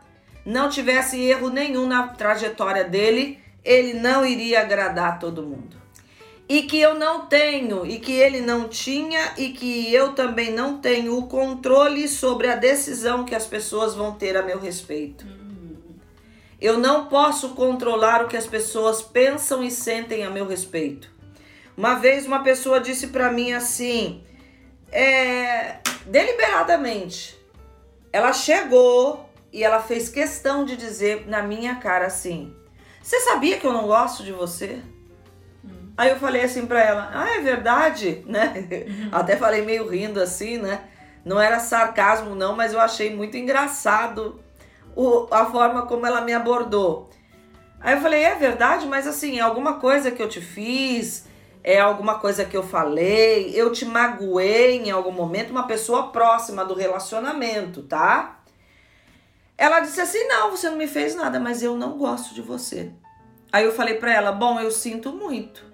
não 0.44 0.68
tivesse 0.68 1.20
erro 1.20 1.48
nenhum 1.48 1.86
na 1.86 2.08
trajetória 2.08 2.84
dele, 2.84 3.41
ele 3.64 3.94
não 3.94 4.24
iria 4.24 4.60
agradar 4.60 5.18
todo 5.18 5.42
mundo. 5.42 5.80
E 6.48 6.62
que 6.62 6.78
eu 6.80 6.94
não 6.94 7.26
tenho, 7.26 7.86
e 7.86 7.98
que 7.98 8.12
ele 8.12 8.40
não 8.40 8.68
tinha, 8.68 9.32
e 9.38 9.50
que 9.50 9.92
eu 9.94 10.12
também 10.12 10.52
não 10.52 10.78
tenho 10.78 11.16
o 11.16 11.26
controle 11.26 12.06
sobre 12.08 12.48
a 12.48 12.56
decisão 12.56 13.24
que 13.24 13.34
as 13.34 13.46
pessoas 13.46 13.94
vão 13.94 14.12
ter 14.12 14.36
a 14.36 14.42
meu 14.42 14.58
respeito. 14.58 15.24
Eu 16.60 16.78
não 16.78 17.06
posso 17.06 17.50
controlar 17.50 18.24
o 18.24 18.28
que 18.28 18.36
as 18.36 18.46
pessoas 18.46 19.02
pensam 19.02 19.64
e 19.64 19.70
sentem 19.70 20.24
a 20.24 20.30
meu 20.30 20.46
respeito. 20.46 21.10
Uma 21.76 21.94
vez 21.94 22.26
uma 22.26 22.42
pessoa 22.42 22.80
disse 22.80 23.08
para 23.08 23.32
mim 23.32 23.52
assim, 23.52 24.22
é, 24.90 25.78
deliberadamente, 26.06 27.36
ela 28.12 28.32
chegou 28.32 29.28
e 29.50 29.64
ela 29.64 29.80
fez 29.80 30.08
questão 30.08 30.64
de 30.64 30.76
dizer 30.76 31.26
na 31.26 31.42
minha 31.42 31.76
cara 31.76 32.06
assim: 32.06 32.54
Você 33.02 33.20
sabia 33.20 33.58
que 33.58 33.66
eu 33.66 33.72
não 33.72 33.86
gosto 33.86 34.22
de 34.22 34.32
você? 34.32 34.80
Hum. 35.64 35.92
Aí 35.96 36.10
eu 36.10 36.16
falei 36.16 36.42
assim 36.42 36.66
pra 36.66 36.82
ela: 36.82 37.10
Ah, 37.12 37.36
é 37.36 37.40
verdade, 37.40 38.22
né? 38.26 38.86
Uhum. 38.88 39.08
Até 39.10 39.36
falei 39.36 39.62
meio 39.62 39.88
rindo 39.88 40.20
assim, 40.20 40.58
né? 40.58 40.84
Não 41.24 41.40
era 41.40 41.60
sarcasmo, 41.60 42.34
não, 42.34 42.56
mas 42.56 42.72
eu 42.72 42.80
achei 42.80 43.14
muito 43.14 43.36
engraçado 43.36 44.40
o, 44.96 45.26
a 45.30 45.46
forma 45.46 45.86
como 45.86 46.06
ela 46.06 46.20
me 46.20 46.32
abordou. 46.32 47.10
Aí 47.80 47.94
eu 47.94 48.00
falei: 48.00 48.22
É 48.22 48.34
verdade, 48.36 48.86
mas 48.86 49.06
assim, 49.06 49.38
é 49.38 49.42
alguma 49.42 49.80
coisa 49.80 50.10
que 50.10 50.22
eu 50.22 50.28
te 50.28 50.40
fiz, 50.40 51.26
é 51.64 51.80
alguma 51.80 52.18
coisa 52.18 52.44
que 52.44 52.56
eu 52.56 52.62
falei, 52.62 53.52
eu 53.54 53.70
te 53.70 53.84
magoei 53.84 54.78
em 54.78 54.90
algum 54.90 55.12
momento, 55.12 55.50
uma 55.50 55.66
pessoa 55.66 56.08
próxima 56.08 56.64
do 56.64 56.74
relacionamento, 56.74 57.82
tá? 57.82 58.41
Ela 59.62 59.78
disse 59.78 60.00
assim: 60.00 60.26
Não, 60.26 60.50
você 60.50 60.68
não 60.68 60.76
me 60.76 60.88
fez 60.88 61.14
nada, 61.14 61.38
mas 61.38 61.62
eu 61.62 61.76
não 61.76 61.96
gosto 61.96 62.34
de 62.34 62.42
você. 62.42 62.90
Aí 63.52 63.62
eu 63.64 63.70
falei 63.70 63.94
para 63.94 64.12
ela: 64.12 64.32
Bom, 64.32 64.58
eu 64.58 64.72
sinto 64.72 65.12
muito. 65.12 65.64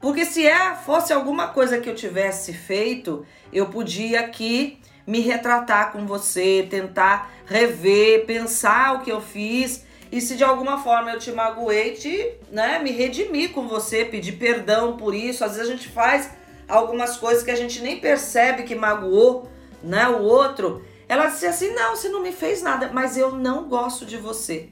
Porque 0.00 0.24
se 0.24 0.46
é, 0.46 0.74
fosse 0.74 1.12
alguma 1.12 1.48
coisa 1.48 1.78
que 1.78 1.90
eu 1.90 1.94
tivesse 1.94 2.54
feito, 2.54 3.26
eu 3.52 3.66
podia 3.66 4.20
aqui 4.20 4.80
me 5.06 5.20
retratar 5.20 5.92
com 5.92 6.06
você, 6.06 6.66
tentar 6.70 7.30
rever, 7.44 8.24
pensar 8.24 8.94
o 8.94 9.00
que 9.02 9.12
eu 9.12 9.20
fiz. 9.20 9.84
E 10.10 10.18
se 10.18 10.34
de 10.34 10.42
alguma 10.42 10.82
forma 10.82 11.10
eu 11.10 11.18
te 11.18 11.30
magoei, 11.30 11.92
te, 11.92 12.36
né, 12.50 12.78
me 12.78 12.90
redimir 12.90 13.52
com 13.52 13.68
você, 13.68 14.02
pedir 14.02 14.38
perdão 14.38 14.96
por 14.96 15.14
isso. 15.14 15.44
Às 15.44 15.56
vezes 15.56 15.68
a 15.68 15.72
gente 15.74 15.90
faz 15.90 16.30
algumas 16.66 17.18
coisas 17.18 17.42
que 17.42 17.50
a 17.50 17.56
gente 17.56 17.82
nem 17.82 18.00
percebe 18.00 18.62
que 18.62 18.74
magoou, 18.74 19.46
né, 19.82 20.08
o 20.08 20.22
outro. 20.22 20.82
Ela 21.10 21.26
disse 21.26 21.44
assim: 21.44 21.74
Não, 21.74 21.96
você 21.96 22.08
não 22.08 22.22
me 22.22 22.30
fez 22.30 22.62
nada, 22.62 22.88
mas 22.92 23.16
eu 23.16 23.32
não 23.32 23.68
gosto 23.68 24.06
de 24.06 24.16
você. 24.16 24.68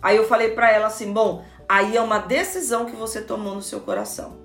Aí 0.00 0.16
eu 0.16 0.28
falei 0.28 0.52
para 0.52 0.70
ela 0.70 0.86
assim: 0.86 1.12
Bom, 1.12 1.44
aí 1.68 1.96
é 1.96 2.00
uma 2.00 2.20
decisão 2.20 2.86
que 2.86 2.94
você 2.94 3.20
tomou 3.20 3.52
no 3.56 3.60
seu 3.60 3.80
coração. 3.80 4.36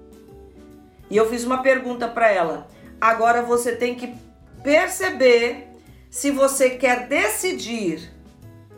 E 1.11 1.15
eu 1.15 1.29
fiz 1.29 1.43
uma 1.43 1.61
pergunta 1.61 2.07
para 2.07 2.31
ela. 2.31 2.67
Agora 2.99 3.43
você 3.43 3.75
tem 3.75 3.93
que 3.93 4.15
perceber 4.63 5.67
se 6.09 6.31
você 6.31 6.71
quer 6.71 7.07
decidir 7.07 8.11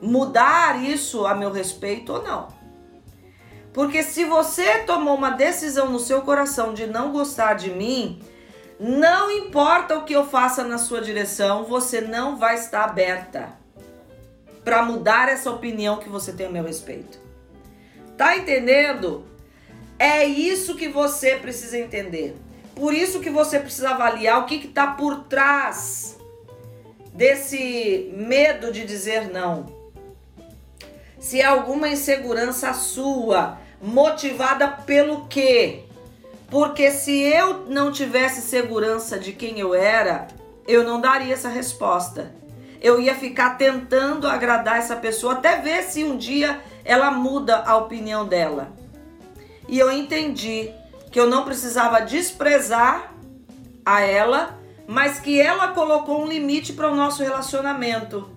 mudar 0.01 0.83
isso 0.83 1.25
a 1.25 1.33
meu 1.33 1.49
respeito 1.49 2.11
ou 2.11 2.23
não. 2.23 2.49
Porque 3.71 4.03
se 4.03 4.25
você 4.25 4.79
tomou 4.79 5.15
uma 5.15 5.29
decisão 5.29 5.89
no 5.89 5.97
seu 5.97 6.21
coração 6.21 6.73
de 6.73 6.87
não 6.87 7.13
gostar 7.13 7.53
de 7.53 7.69
mim, 7.69 8.21
não 8.79 9.31
importa 9.31 9.97
o 9.97 10.03
que 10.03 10.13
eu 10.13 10.25
faça 10.25 10.63
na 10.63 10.77
sua 10.77 11.01
direção, 11.01 11.63
você 11.63 12.01
não 12.01 12.37
vai 12.37 12.55
estar 12.55 12.83
aberta 12.83 13.53
para 14.63 14.83
mudar 14.83 15.29
essa 15.29 15.51
opinião 15.51 15.97
que 15.97 16.09
você 16.09 16.31
tem 16.31 16.47
a 16.47 16.49
meu 16.49 16.63
respeito. 16.63 17.19
Tá 18.17 18.37
entendendo? 18.37 19.25
É 19.99 20.25
isso 20.25 20.75
que 20.75 20.87
você 20.87 21.35
precisa 21.35 21.77
entender. 21.77 22.35
Por 22.75 22.93
isso 22.93 23.19
que 23.19 23.29
você 23.29 23.59
precisa 23.59 23.91
avaliar 23.91 24.41
o 24.41 24.45
que 24.45 24.55
está 24.55 24.87
por 24.87 25.25
trás 25.25 26.17
desse 27.13 28.11
medo 28.15 28.71
de 28.71 28.85
dizer 28.85 29.29
não. 29.31 29.67
Se 31.19 31.39
é 31.39 31.45
alguma 31.45 31.87
insegurança 31.87 32.73
sua, 32.73 33.59
motivada 33.81 34.67
pelo 34.67 35.27
quê? 35.27 35.82
Porque 36.53 36.91
se 36.91 37.19
eu 37.19 37.65
não 37.67 37.91
tivesse 37.91 38.39
segurança 38.41 39.17
de 39.17 39.31
quem 39.31 39.59
eu 39.59 39.73
era, 39.73 40.27
eu 40.67 40.83
não 40.83 41.01
daria 41.01 41.33
essa 41.33 41.49
resposta. 41.49 42.31
Eu 42.79 43.01
ia 43.01 43.15
ficar 43.15 43.57
tentando 43.57 44.27
agradar 44.27 44.77
essa 44.77 44.95
pessoa 44.95 45.33
até 45.33 45.59
ver 45.59 45.81
se 45.81 46.03
um 46.03 46.15
dia 46.15 46.61
ela 46.85 47.09
muda 47.09 47.63
a 47.65 47.75
opinião 47.75 48.27
dela. 48.27 48.71
E 49.67 49.79
eu 49.79 49.91
entendi 49.91 50.69
que 51.11 51.19
eu 51.19 51.27
não 51.27 51.43
precisava 51.43 52.01
desprezar 52.01 53.11
a 53.83 54.01
ela, 54.01 54.59
mas 54.87 55.19
que 55.19 55.41
ela 55.41 55.69
colocou 55.69 56.21
um 56.21 56.27
limite 56.27 56.71
para 56.73 56.91
o 56.91 56.95
nosso 56.95 57.23
relacionamento. 57.23 58.29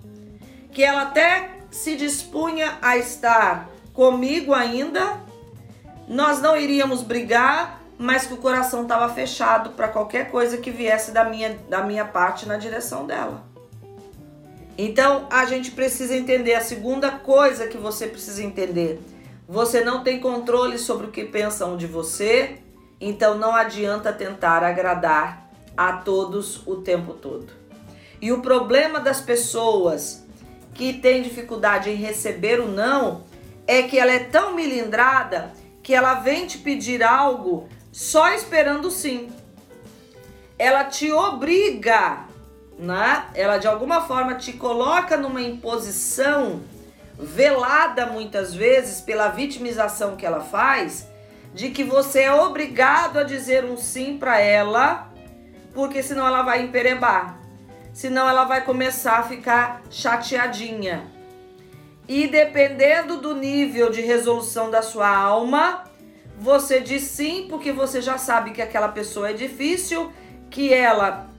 Que 0.71 0.83
ela 0.83 1.03
até 1.03 1.51
se 1.69 1.95
dispunha 1.95 2.79
a 2.81 2.97
estar 2.97 3.69
comigo 3.93 4.55
ainda, 4.55 5.21
nós 6.07 6.41
não 6.41 6.57
iríamos 6.57 7.03
brigar, 7.03 7.76
mas 7.97 8.27
que 8.27 8.33
o 8.33 8.37
coração 8.37 8.83
estava 8.83 9.11
fechado 9.13 9.71
para 9.71 9.87
qualquer 9.87 10.29
coisa 10.29 10.57
que 10.57 10.69
viesse 10.69 11.11
da 11.11 11.23
minha, 11.23 11.57
da 11.69 11.83
minha 11.83 12.05
parte 12.05 12.47
na 12.47 12.57
direção 12.57 13.05
dela. 13.05 13.43
Então 14.77 15.25
a 15.29 15.45
gente 15.45 15.71
precisa 15.71 16.15
entender 16.15 16.53
a 16.53 16.61
segunda 16.61 17.11
coisa 17.11 17.67
que 17.67 17.77
você 17.77 18.07
precisa 18.07 18.43
entender. 18.43 19.01
Você 19.47 19.83
não 19.83 20.03
tem 20.03 20.19
controle 20.19 20.77
sobre 20.77 21.07
o 21.07 21.11
que 21.11 21.23
pensam 21.23 21.77
de 21.77 21.87
você, 21.87 22.59
então 23.01 23.37
não 23.37 23.55
adianta 23.55 24.13
tentar 24.13 24.63
agradar 24.63 25.49
a 25.75 25.93
todos 25.93 26.61
o 26.67 26.77
tempo 26.77 27.13
todo. 27.13 27.47
E 28.21 28.31
o 28.31 28.41
problema 28.41 28.99
das 28.99 29.21
pessoas 29.21 30.25
que 30.73 30.93
têm 30.93 31.21
dificuldade 31.21 31.89
em 31.89 31.95
receber 31.95 32.59
o 32.59 32.67
não 32.67 33.21
é 33.65 33.83
que 33.83 33.97
ela 33.97 34.11
é 34.11 34.19
tão 34.19 34.53
milindrada 34.53 35.53
que 35.81 35.93
ela 35.93 36.15
vem 36.15 36.45
te 36.45 36.57
pedir 36.57 37.01
algo 37.01 37.67
só 37.97 38.31
esperando 38.31 38.91
sim. 38.91 39.31
Ela 40.55 40.83
te 40.83 41.11
obriga, 41.11 42.27
né? 42.77 43.25
Ela 43.33 43.57
de 43.57 43.67
alguma 43.67 44.01
forma 44.01 44.35
te 44.35 44.53
coloca 44.53 45.17
numa 45.17 45.41
imposição 45.41 46.61
velada 47.17 48.05
muitas 48.05 48.53
vezes 48.53 49.01
pela 49.01 49.29
vitimização 49.29 50.15
que 50.15 50.27
ela 50.27 50.41
faz, 50.41 51.07
de 51.55 51.71
que 51.71 51.83
você 51.83 52.21
é 52.21 52.31
obrigado 52.31 53.17
a 53.17 53.23
dizer 53.23 53.65
um 53.65 53.75
sim 53.75 54.15
para 54.15 54.39
ela, 54.39 55.11
porque 55.73 56.03
senão 56.03 56.27
ela 56.27 56.43
vai 56.43 56.61
emperebar. 56.61 57.39
Senão 57.93 58.29
ela 58.29 58.43
vai 58.43 58.63
começar 58.63 59.17
a 59.17 59.23
ficar 59.23 59.81
chateadinha. 59.89 61.03
E 62.07 62.27
dependendo 62.27 63.17
do 63.17 63.33
nível 63.33 63.89
de 63.89 64.01
resolução 64.01 64.69
da 64.69 64.83
sua 64.83 65.09
alma, 65.09 65.86
você 66.39 66.79
diz 66.79 67.03
sim 67.03 67.47
porque 67.49 67.71
você 67.71 68.01
já 68.01 68.17
sabe 68.17 68.51
que 68.51 68.61
aquela 68.61 68.89
pessoa 68.89 69.29
é 69.29 69.33
difícil, 69.33 70.11
que 70.49 70.73
ela 70.73 71.29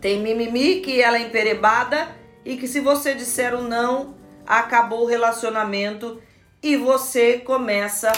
tem 0.00 0.20
mimimi, 0.20 0.80
que 0.80 1.00
ela 1.00 1.16
é 1.16 1.22
emperebada 1.22 2.08
e 2.44 2.56
que 2.56 2.66
se 2.66 2.80
você 2.80 3.14
disser 3.14 3.54
o 3.54 3.62
não, 3.62 4.14
acabou 4.46 5.02
o 5.02 5.06
relacionamento 5.06 6.20
e 6.62 6.76
você 6.76 7.38
começa 7.38 8.12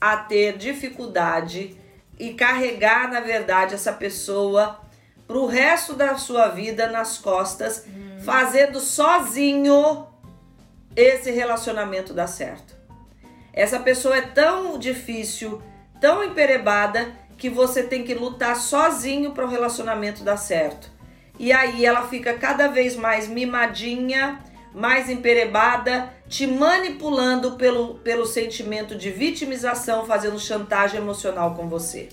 a 0.00 0.16
ter 0.16 0.56
dificuldade 0.56 1.76
e 2.18 2.34
carregar, 2.34 3.10
na 3.10 3.20
verdade, 3.20 3.74
essa 3.74 3.92
pessoa 3.92 4.80
para 5.26 5.38
o 5.38 5.46
resto 5.46 5.94
da 5.94 6.16
sua 6.16 6.48
vida 6.48 6.88
nas 6.88 7.18
costas, 7.18 7.84
hum. 7.86 8.20
fazendo 8.20 8.80
sozinho 8.80 10.06
esse 10.94 11.30
relacionamento 11.30 12.14
dar 12.14 12.28
certo. 12.28 12.75
Essa 13.56 13.80
pessoa 13.80 14.18
é 14.18 14.20
tão 14.20 14.78
difícil, 14.78 15.62
tão 15.98 16.22
emperebada, 16.22 17.10
que 17.38 17.48
você 17.50 17.82
tem 17.82 18.04
que 18.04 18.14
lutar 18.14 18.56
sozinho 18.56 19.32
para 19.32 19.44
o 19.44 19.48
relacionamento 19.48 20.22
dar 20.22 20.36
certo. 20.36 20.90
E 21.38 21.52
aí 21.52 21.84
ela 21.84 22.06
fica 22.08 22.34
cada 22.34 22.68
vez 22.68 22.96
mais 22.96 23.28
mimadinha, 23.28 24.40
mais 24.74 25.10
emperebada, 25.10 26.12
te 26.28 26.46
manipulando 26.46 27.52
pelo, 27.52 27.96
pelo 27.96 28.26
sentimento 28.26 28.94
de 28.94 29.10
vitimização, 29.10 30.06
fazendo 30.06 30.38
chantagem 30.38 31.00
emocional 31.00 31.54
com 31.54 31.68
você. 31.68 32.08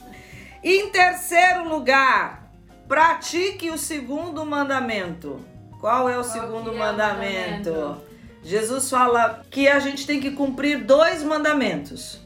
Em 0.63 0.89
terceiro 0.89 1.67
lugar, 1.67 2.49
pratique 2.87 3.69
o 3.69 3.77
segundo 3.77 4.45
mandamento. 4.45 5.39
Qual 5.79 6.09
é 6.09 6.17
o 6.17 6.21
Qual 6.21 6.23
segundo 6.23 6.73
é 6.73 6.77
mandamento? 6.77 7.69
O 7.69 7.73
mandamento? 7.73 8.12
Jesus 8.43 8.89
fala 8.89 9.43
que 9.49 9.67
a 9.67 9.79
gente 9.79 10.05
tem 10.05 10.19
que 10.19 10.31
cumprir 10.31 10.83
dois 10.83 11.23
mandamentos. 11.23 12.19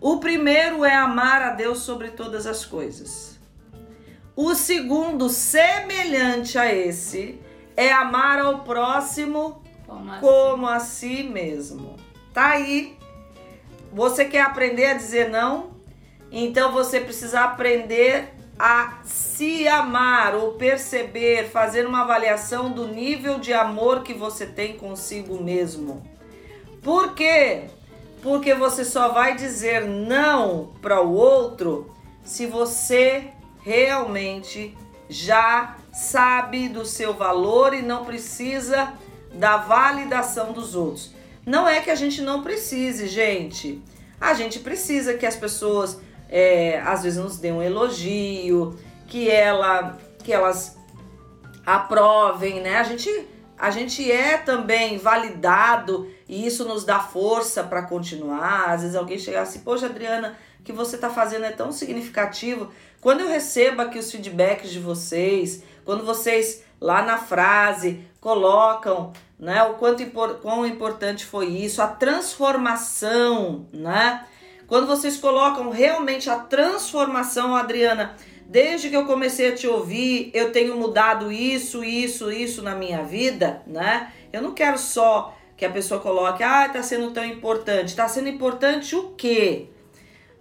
O 0.00 0.18
primeiro 0.18 0.84
é 0.84 0.94
amar 0.94 1.40
a 1.40 1.50
Deus 1.50 1.78
sobre 1.78 2.10
todas 2.10 2.46
as 2.46 2.66
coisas. 2.66 3.40
O 4.36 4.54
segundo, 4.54 5.28
semelhante 5.30 6.58
a 6.58 6.72
esse, 6.74 7.40
é 7.76 7.90
amar 7.90 8.38
ao 8.38 8.60
próximo 8.60 9.62
como, 9.86 10.10
assim? 10.10 10.20
como 10.20 10.66
a 10.66 10.80
si 10.80 11.22
mesmo. 11.22 11.96
Tá 12.32 12.50
aí. 12.50 12.98
Você 13.92 14.24
quer 14.24 14.42
aprender 14.42 14.86
a 14.86 14.94
dizer 14.94 15.30
não? 15.30 15.70
Então 16.30 16.72
você 16.72 17.00
precisa 17.00 17.42
aprender 17.42 18.33
a 18.58 18.98
se 19.04 19.66
amar 19.66 20.34
ou 20.34 20.52
perceber, 20.52 21.50
fazer 21.50 21.86
uma 21.86 22.02
avaliação 22.02 22.70
do 22.70 22.86
nível 22.86 23.38
de 23.38 23.52
amor 23.52 24.02
que 24.02 24.14
você 24.14 24.46
tem 24.46 24.76
consigo 24.76 25.42
mesmo. 25.42 26.02
Por 26.82 27.14
quê? 27.14 27.64
Porque 28.22 28.54
você 28.54 28.84
só 28.84 29.08
vai 29.08 29.34
dizer 29.34 29.84
não 29.84 30.72
para 30.80 31.02
o 31.02 31.12
outro 31.12 31.92
se 32.24 32.46
você 32.46 33.28
realmente 33.62 34.76
já 35.08 35.76
sabe 35.92 36.68
do 36.68 36.84
seu 36.84 37.12
valor 37.12 37.74
e 37.74 37.82
não 37.82 38.04
precisa 38.04 38.94
da 39.32 39.56
validação 39.56 40.52
dos 40.52 40.74
outros. 40.74 41.12
Não 41.44 41.68
é 41.68 41.80
que 41.80 41.90
a 41.90 41.94
gente 41.94 42.22
não 42.22 42.42
precise, 42.42 43.06
gente. 43.06 43.82
A 44.20 44.32
gente 44.32 44.60
precisa 44.60 45.14
que 45.14 45.26
as 45.26 45.36
pessoas 45.36 46.00
é, 46.28 46.80
às 46.80 47.02
vezes 47.02 47.22
nos 47.22 47.38
dêem 47.38 47.54
um 47.54 47.62
elogio, 47.62 48.78
que 49.06 49.30
ela, 49.30 49.98
que 50.22 50.32
elas 50.32 50.76
aprovem, 51.64 52.60
né? 52.60 52.76
A 52.76 52.82
gente, 52.82 53.10
a 53.58 53.70
gente 53.70 54.10
é 54.10 54.36
também 54.36 54.98
validado 54.98 56.08
e 56.28 56.46
isso 56.46 56.64
nos 56.64 56.84
dá 56.84 57.00
força 57.00 57.62
para 57.62 57.82
continuar. 57.82 58.70
Às 58.70 58.82
vezes 58.82 58.96
alguém 58.96 59.18
chega 59.18 59.42
assim, 59.42 59.60
poxa, 59.60 59.86
Adriana, 59.86 60.36
o 60.60 60.62
que 60.62 60.72
você 60.72 60.96
está 60.96 61.10
fazendo 61.10 61.44
é 61.44 61.52
tão 61.52 61.72
significativo. 61.72 62.70
Quando 63.00 63.20
eu 63.20 63.28
recebo 63.28 63.82
aqui 63.82 63.98
os 63.98 64.10
feedbacks 64.10 64.70
de 64.70 64.80
vocês, 64.80 65.62
quando 65.84 66.04
vocês 66.04 66.64
lá 66.80 67.02
na 67.02 67.18
frase 67.18 68.04
colocam 68.20 69.12
né, 69.38 69.62
o 69.64 69.74
quanto 69.74 70.04
quão 70.40 70.64
importante 70.64 71.26
foi 71.26 71.46
isso, 71.48 71.82
a 71.82 71.86
transformação, 71.86 73.66
né? 73.72 74.24
Quando 74.74 74.88
vocês 74.88 75.16
colocam 75.16 75.70
realmente 75.70 76.28
a 76.28 76.34
transformação, 76.34 77.54
Adriana, 77.54 78.16
desde 78.44 78.90
que 78.90 78.96
eu 78.96 79.06
comecei 79.06 79.50
a 79.50 79.54
te 79.54 79.68
ouvir, 79.68 80.32
eu 80.34 80.50
tenho 80.50 80.76
mudado 80.76 81.30
isso, 81.30 81.84
isso, 81.84 82.28
isso 82.28 82.60
na 82.60 82.74
minha 82.74 83.04
vida, 83.04 83.62
né? 83.68 84.12
Eu 84.32 84.42
não 84.42 84.52
quero 84.52 84.76
só 84.76 85.32
que 85.56 85.64
a 85.64 85.70
pessoa 85.70 86.00
coloque, 86.00 86.42
ah, 86.42 86.68
tá 86.68 86.82
sendo 86.82 87.12
tão 87.12 87.24
importante. 87.24 87.94
Tá 87.94 88.08
sendo 88.08 88.28
importante 88.28 88.96
o 88.96 89.10
quê? 89.10 89.68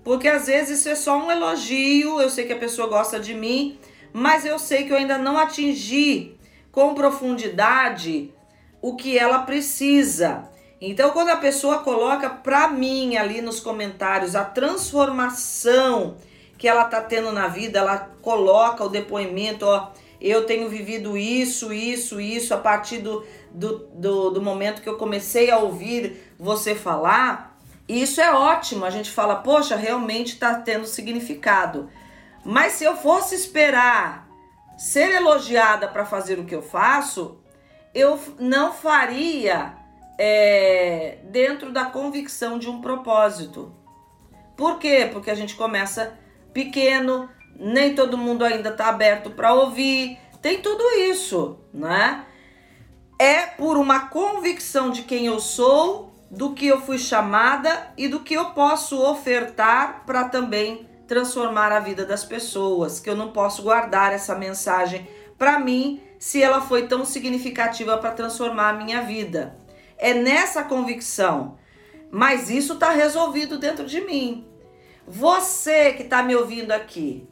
Porque 0.04 0.28
às 0.28 0.48
vezes 0.48 0.80
isso 0.80 0.89
é 0.89 0.96
só 0.96 1.15
um 1.15 1.30
elogio, 1.30 2.19
eu 2.19 2.28
sei 2.28 2.48
que 2.48 2.54
a 2.54 2.58
pessoa 2.58 2.88
gosta 2.88 3.19
de 3.19 3.36
mim, 3.36 3.78
mas 4.12 4.48
eu 4.48 4.58
sei 4.58 4.86
que 4.86 4.93
eu 4.93 4.98
ainda 4.98 5.19
não 5.19 5.38
atingi 5.38 6.36
com 6.72 6.96
profundidade 6.96 8.34
o 8.82 8.96
que 8.96 9.15
ela 9.15 9.43
precisa. 9.43 10.52
Então, 10.86 11.12
quando 11.12 11.30
a 11.30 11.38
pessoa 11.38 11.78
coloca 11.78 12.30
para 12.30 12.67
mim 12.67 13.15
ali 13.15 13.41
nos 13.41 13.62
comentários 13.62 14.36
a 14.36 14.43
transformação 14.43 16.17
que 16.58 16.67
ela 16.67 16.84
tá 16.84 17.00
tendo 17.00 17.32
na 17.32 17.48
vida, 17.48 17.80
ela 17.80 18.12
coloca 18.22 18.84
o 18.84 18.89
depoimento, 18.89 19.65
ó, 19.65 19.91
eu 20.19 20.46
tenho 20.46 20.67
vivido 20.67 21.17
isso, 21.17 21.72
isso, 21.72 22.19
isso, 22.19 22.54
a 22.54 22.58
partir 22.58 22.98
do, 22.98 23.26
do, 23.50 23.88
do, 23.93 24.30
do 24.32 24.41
momento 24.41 24.82
que 24.82 24.89
eu 24.89 24.98
comecei 24.98 25.50
a 25.50 25.58
ouvir 25.58 26.34
você 26.38 26.76
falar, 26.76 27.58
isso 27.88 28.19
é 28.19 28.34
ótimo. 28.34 28.84
A 28.84 28.89
gente 28.89 29.10
fala, 29.10 29.38
poxa, 29.38 29.78
realmente 29.78 30.34
está 30.34 30.56
tendo 30.56 30.86
significado. 30.86 31.89
Mas 32.43 32.74
se 32.74 32.84
eu 32.84 32.98
fosse 32.98 33.36
esperar 33.36 34.28
ser 34.78 35.12
elogiada 35.12 35.88
para 35.88 36.04
fazer 36.04 36.39
o 36.39 36.43
que 36.43 36.56
eu 36.56 36.62
faço, 36.62 37.38
eu 37.96 38.19
não 38.38 38.74
faria 38.74 39.82
é, 40.17 41.19
dentro 41.26 41.71
da 41.71 41.86
convicção 41.86 42.58
de 42.58 42.69
um 42.69 42.82
propósito. 42.82 43.73
Por 44.56 44.80
quê? 44.80 45.10
Porque 45.12 45.32
a 45.32 45.36
gente 45.36 45.56
começa 45.56 46.17
pequeno, 46.54 47.30
nem 47.56 47.95
todo 47.95 48.17
mundo 48.17 48.45
ainda 48.45 48.69
está 48.69 48.88
aberto 48.88 49.32
para 49.32 49.54
ouvir, 49.54 50.17
tem 50.41 50.62
tudo 50.62 50.84
isso, 50.99 51.58
né? 51.73 52.26
É 53.17 53.45
por 53.45 53.78
uma 53.78 54.08
convicção 54.08 54.91
de 54.91 55.04
quem 55.04 55.26
eu 55.26 55.39
sou, 55.39 56.13
do 56.30 56.54
que 56.54 56.67
eu 56.67 56.82
fui 56.82 56.97
chamada 56.97 57.91
e 57.95 58.08
do 58.08 58.19
que 58.19 58.34
eu 58.34 58.52
posso 58.52 59.02
ofertar 59.02 60.04
para 60.06 60.26
também 60.26 60.88
transformar 61.08 61.71
a 61.71 61.80
vida 61.80 62.06
das 62.06 62.26
pessoas, 62.26 62.99
que 62.99 63.10
eu 63.10 63.15
não 63.15 63.32
posso 63.32 63.62
guardar 63.62 64.12
essa 64.12 64.36
mensagem 64.36 65.08
para 65.38 65.60
mim 65.60 66.02
se 66.17 66.41
ela 66.41 66.62
foi 66.62 66.88
tão 66.88 67.06
significativa 67.06 67.97
para 67.97 68.12
transformar 68.12 68.69
a 68.69 68.73
minha 68.73 69.02
vida. 69.02 69.58
É 70.04 70.13
nessa 70.13 70.66
convicção. 70.66 71.58
Mas 72.12 72.50
isso 72.50 72.74
está 72.74 72.92
resolvido 72.92 73.58
dentro 73.58 73.86
de 73.86 74.02
mim. 74.02 74.46
Você 75.08 75.94
que 75.94 76.04
está 76.04 76.22
me 76.22 76.36
ouvindo 76.36 76.74
aqui, 76.74 77.26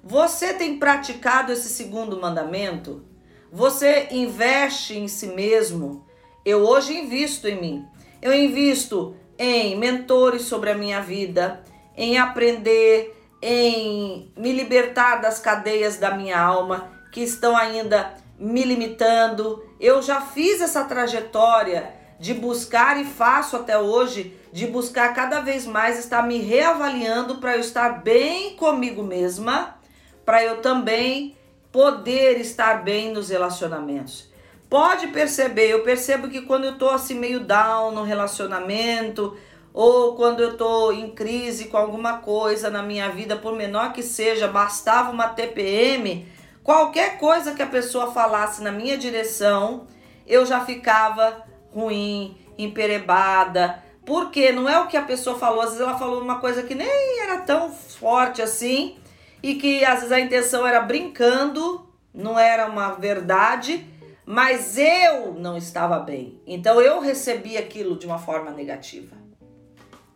você 0.00 0.54
tem 0.54 0.78
praticado 0.78 1.50
esse 1.50 1.68
segundo 1.68 2.20
mandamento? 2.20 3.04
Você 3.50 4.06
investe 4.12 4.96
em 4.96 5.08
si 5.08 5.26
mesmo? 5.26 6.06
Eu 6.44 6.60
hoje 6.60 6.96
invisto 6.96 7.48
em 7.48 7.60
mim. 7.60 7.86
Eu 8.22 8.32
invisto 8.32 9.16
em 9.36 9.76
mentores 9.76 10.42
sobre 10.42 10.70
a 10.70 10.78
minha 10.78 11.00
vida, 11.00 11.64
em 11.96 12.16
aprender, 12.16 13.20
em 13.42 14.32
me 14.36 14.52
libertar 14.52 15.16
das 15.16 15.40
cadeias 15.40 15.96
da 15.96 16.16
minha 16.16 16.40
alma 16.40 16.92
que 17.10 17.22
estão 17.22 17.56
ainda 17.56 18.14
me 18.38 18.62
limitando. 18.62 19.67
Eu 19.80 20.02
já 20.02 20.20
fiz 20.20 20.60
essa 20.60 20.84
trajetória 20.84 21.94
de 22.18 22.34
buscar 22.34 23.00
e 23.00 23.04
faço 23.04 23.56
até 23.56 23.78
hoje 23.78 24.36
de 24.52 24.66
buscar 24.66 25.14
cada 25.14 25.40
vez 25.40 25.66
mais 25.66 25.98
estar 25.98 26.22
me 26.22 26.38
reavaliando 26.38 27.36
para 27.36 27.54
eu 27.54 27.60
estar 27.60 28.02
bem 28.02 28.56
comigo 28.56 29.02
mesma, 29.02 29.76
para 30.24 30.42
eu 30.42 30.60
também 30.60 31.36
poder 31.70 32.40
estar 32.40 32.82
bem 32.82 33.12
nos 33.12 33.28
relacionamentos. 33.28 34.28
Pode 34.68 35.06
perceber, 35.08 35.70
eu 35.70 35.82
percebo 35.82 36.28
que 36.28 36.42
quando 36.42 36.64
eu 36.64 36.76
tô 36.76 36.90
assim 36.90 37.14
meio 37.14 37.40
down 37.40 37.92
no 37.92 38.02
relacionamento, 38.02 39.36
ou 39.72 40.16
quando 40.16 40.40
eu 40.40 40.56
tô 40.56 40.90
em 40.92 41.10
crise 41.10 41.66
com 41.66 41.76
alguma 41.76 42.18
coisa 42.18 42.68
na 42.68 42.82
minha 42.82 43.08
vida, 43.10 43.36
por 43.36 43.54
menor 43.54 43.92
que 43.92 44.02
seja, 44.02 44.48
bastava 44.48 45.10
uma 45.10 45.28
TPM, 45.28 46.26
qualquer 46.68 47.16
coisa 47.16 47.54
que 47.54 47.62
a 47.62 47.66
pessoa 47.66 48.12
falasse 48.12 48.62
na 48.62 48.70
minha 48.70 48.98
direção, 48.98 49.86
eu 50.26 50.44
já 50.44 50.66
ficava 50.66 51.42
ruim, 51.72 52.36
emperebada. 52.58 53.82
Porque 54.04 54.52
não 54.52 54.68
é 54.68 54.78
o 54.78 54.86
que 54.86 54.98
a 54.98 55.02
pessoa 55.02 55.38
falou, 55.38 55.62
às 55.62 55.70
vezes 55.70 55.80
ela 55.80 55.98
falou 55.98 56.20
uma 56.20 56.40
coisa 56.40 56.62
que 56.62 56.74
nem 56.74 57.20
era 57.22 57.38
tão 57.38 57.72
forte 57.72 58.42
assim 58.42 58.98
e 59.42 59.54
que 59.54 59.82
às 59.82 60.00
vezes 60.00 60.12
a 60.12 60.20
intenção 60.20 60.66
era 60.66 60.82
brincando, 60.82 61.88
não 62.12 62.38
era 62.38 62.66
uma 62.66 62.90
verdade, 62.90 63.86
mas 64.26 64.76
eu 64.76 65.32
não 65.32 65.56
estava 65.56 65.98
bem. 65.98 66.38
Então 66.46 66.82
eu 66.82 67.00
recebi 67.00 67.56
aquilo 67.56 67.98
de 67.98 68.04
uma 68.04 68.18
forma 68.18 68.50
negativa. 68.50 69.16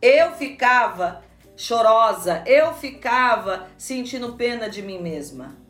Eu 0.03 0.33
ficava 0.33 1.23
chorosa, 1.57 2.43
eu 2.45 2.75
ficava 2.75 3.69
sentindo 3.79 4.35
pena 4.35 4.69
de 4.69 4.83
mim 4.83 5.01
mesma. 5.01 5.62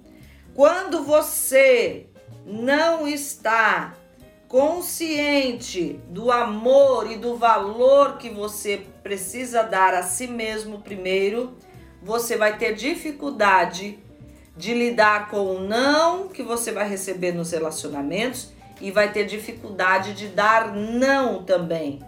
Quando 0.55 1.03
você 1.03 2.07
não 2.45 3.09
está 3.09 3.95
consciente 4.49 5.99
do 6.11 6.31
amor 6.31 7.11
e 7.11 7.17
do 7.17 7.37
valor 7.37 8.19
que 8.19 8.29
você 8.29 8.87
precisa 9.03 9.63
dar 9.63 9.95
a 9.95 10.03
si 10.03 10.27
mesmo 10.27 10.83
primeiro, 10.83 11.57
você 12.03 12.37
vai 12.37 12.59
ter 12.59 12.75
dificuldade 12.75 13.99
de 14.55 14.75
lidar 14.75 15.31
com 15.31 15.57
o 15.57 15.61
não 15.61 16.29
que 16.29 16.43
você 16.43 16.71
vai 16.71 16.87
receber 16.87 17.33
nos 17.33 17.53
relacionamentos 17.53 18.51
e 18.79 18.91
vai 18.91 19.11
ter 19.11 19.25
dificuldade 19.25 20.13
de 20.13 20.29
dar 20.29 20.75
não 20.75 21.43
também 21.45 22.01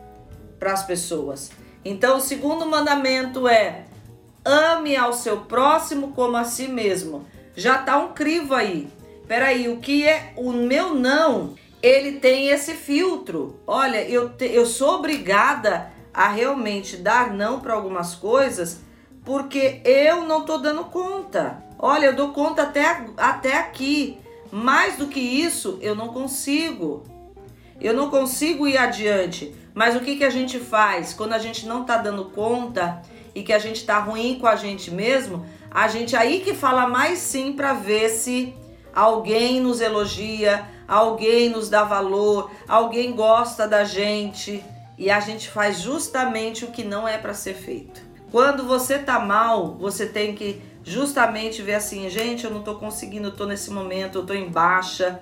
para 0.59 0.73
as 0.73 0.85
pessoas. 0.85 1.51
Então, 1.83 2.19
o 2.19 2.21
segundo 2.21 2.67
mandamento 2.67 3.49
é: 3.49 3.87
ame 4.45 4.97
ao 4.97 5.15
seu 5.15 5.43
próximo 5.43 6.13
como 6.13 6.37
a 6.37 6.45
si 6.45 6.69
mesmo. 6.69 7.25
Já 7.55 7.79
tá 7.79 7.99
um 7.99 8.13
crivo 8.13 8.55
aí. 8.55 8.89
Peraí, 9.27 9.69
o 9.69 9.79
que 9.79 10.07
é 10.07 10.33
o 10.37 10.53
meu 10.53 10.95
não? 10.95 11.55
ele 11.85 12.13
tem 12.13 12.49
esse 12.49 12.73
filtro. 12.73 13.61
Olha, 13.67 14.03
eu, 14.09 14.31
te, 14.31 14.47
eu 14.47 14.65
sou 14.65 14.95
obrigada 14.95 15.93
a 16.15 16.29
realmente 16.29 16.97
dar 16.97 17.35
não 17.35 17.61
para 17.61 17.75
algumas 17.75 18.15
coisas 18.15 18.81
porque 19.23 19.83
eu 19.85 20.23
não 20.23 20.47
tô 20.47 20.57
dando 20.57 20.85
conta. 20.85 21.63
Olha, 21.79 22.07
eu 22.07 22.17
dou 22.17 22.31
conta 22.31 22.63
até, 22.63 23.05
até 23.19 23.59
aqui. 23.59 24.19
Mais 24.51 24.97
do 24.97 25.09
que 25.09 25.21
isso, 25.21 25.79
eu 25.83 25.95
não 25.95 26.09
consigo. 26.09 27.05
Eu 27.79 27.93
não 27.93 28.09
consigo 28.09 28.67
ir 28.67 28.79
adiante. 28.79 29.55
Mas 29.75 29.95
o 29.95 30.01
que, 30.01 30.17
que 30.17 30.25
a 30.25 30.31
gente 30.31 30.59
faz? 30.59 31.13
Quando 31.13 31.35
a 31.35 31.39
gente 31.39 31.67
não 31.67 31.85
tá 31.85 31.99
dando 31.99 32.25
conta 32.31 33.03
e 33.35 33.43
que 33.43 33.53
a 33.53 33.59
gente 33.59 33.85
tá 33.85 33.99
ruim 33.99 34.39
com 34.41 34.47
a 34.47 34.57
gente 34.57 34.91
mesmo, 34.91 35.45
a 35.75 35.89
gente 35.89 36.15
aí 36.15 36.39
que 36.39 36.55
fala 36.55 36.87
mais 36.87 37.19
sim 37.19 37.53
para 37.53 37.73
ver 37.73 38.09
se 38.09 38.55
alguém 38.95 39.59
nos 39.59 39.81
elogia, 39.81 40.65
alguém 40.87 41.49
nos 41.49 41.69
dá 41.69 41.83
valor, 41.83 42.49
alguém 42.69 43.13
gosta 43.13 43.67
da 43.67 43.83
gente 43.83 44.63
e 44.97 45.11
a 45.11 45.19
gente 45.19 45.51
faz 45.51 45.81
justamente 45.81 46.65
o 46.65 46.71
que 46.71 46.85
não 46.85 47.09
é 47.09 47.19
para 47.19 47.35
ser 47.35 47.55
feito. 47.55 48.01
Quando 48.31 48.63
você 48.63 49.01
tá 49.01 49.19
mal, 49.19 49.75
você 49.75 50.07
tem 50.07 50.37
que 50.37 50.63
justamente 50.85 51.61
ver 51.61 51.75
assim, 51.75 52.09
gente, 52.09 52.45
eu 52.45 52.53
não 52.53 52.63
tô 52.63 52.77
conseguindo, 52.77 53.29
eu 53.29 53.33
tô 53.33 53.45
nesse 53.45 53.73
momento, 53.73 54.19
eu 54.19 54.27
tô 54.27 54.33
em 54.33 54.49
baixa, 54.49 55.19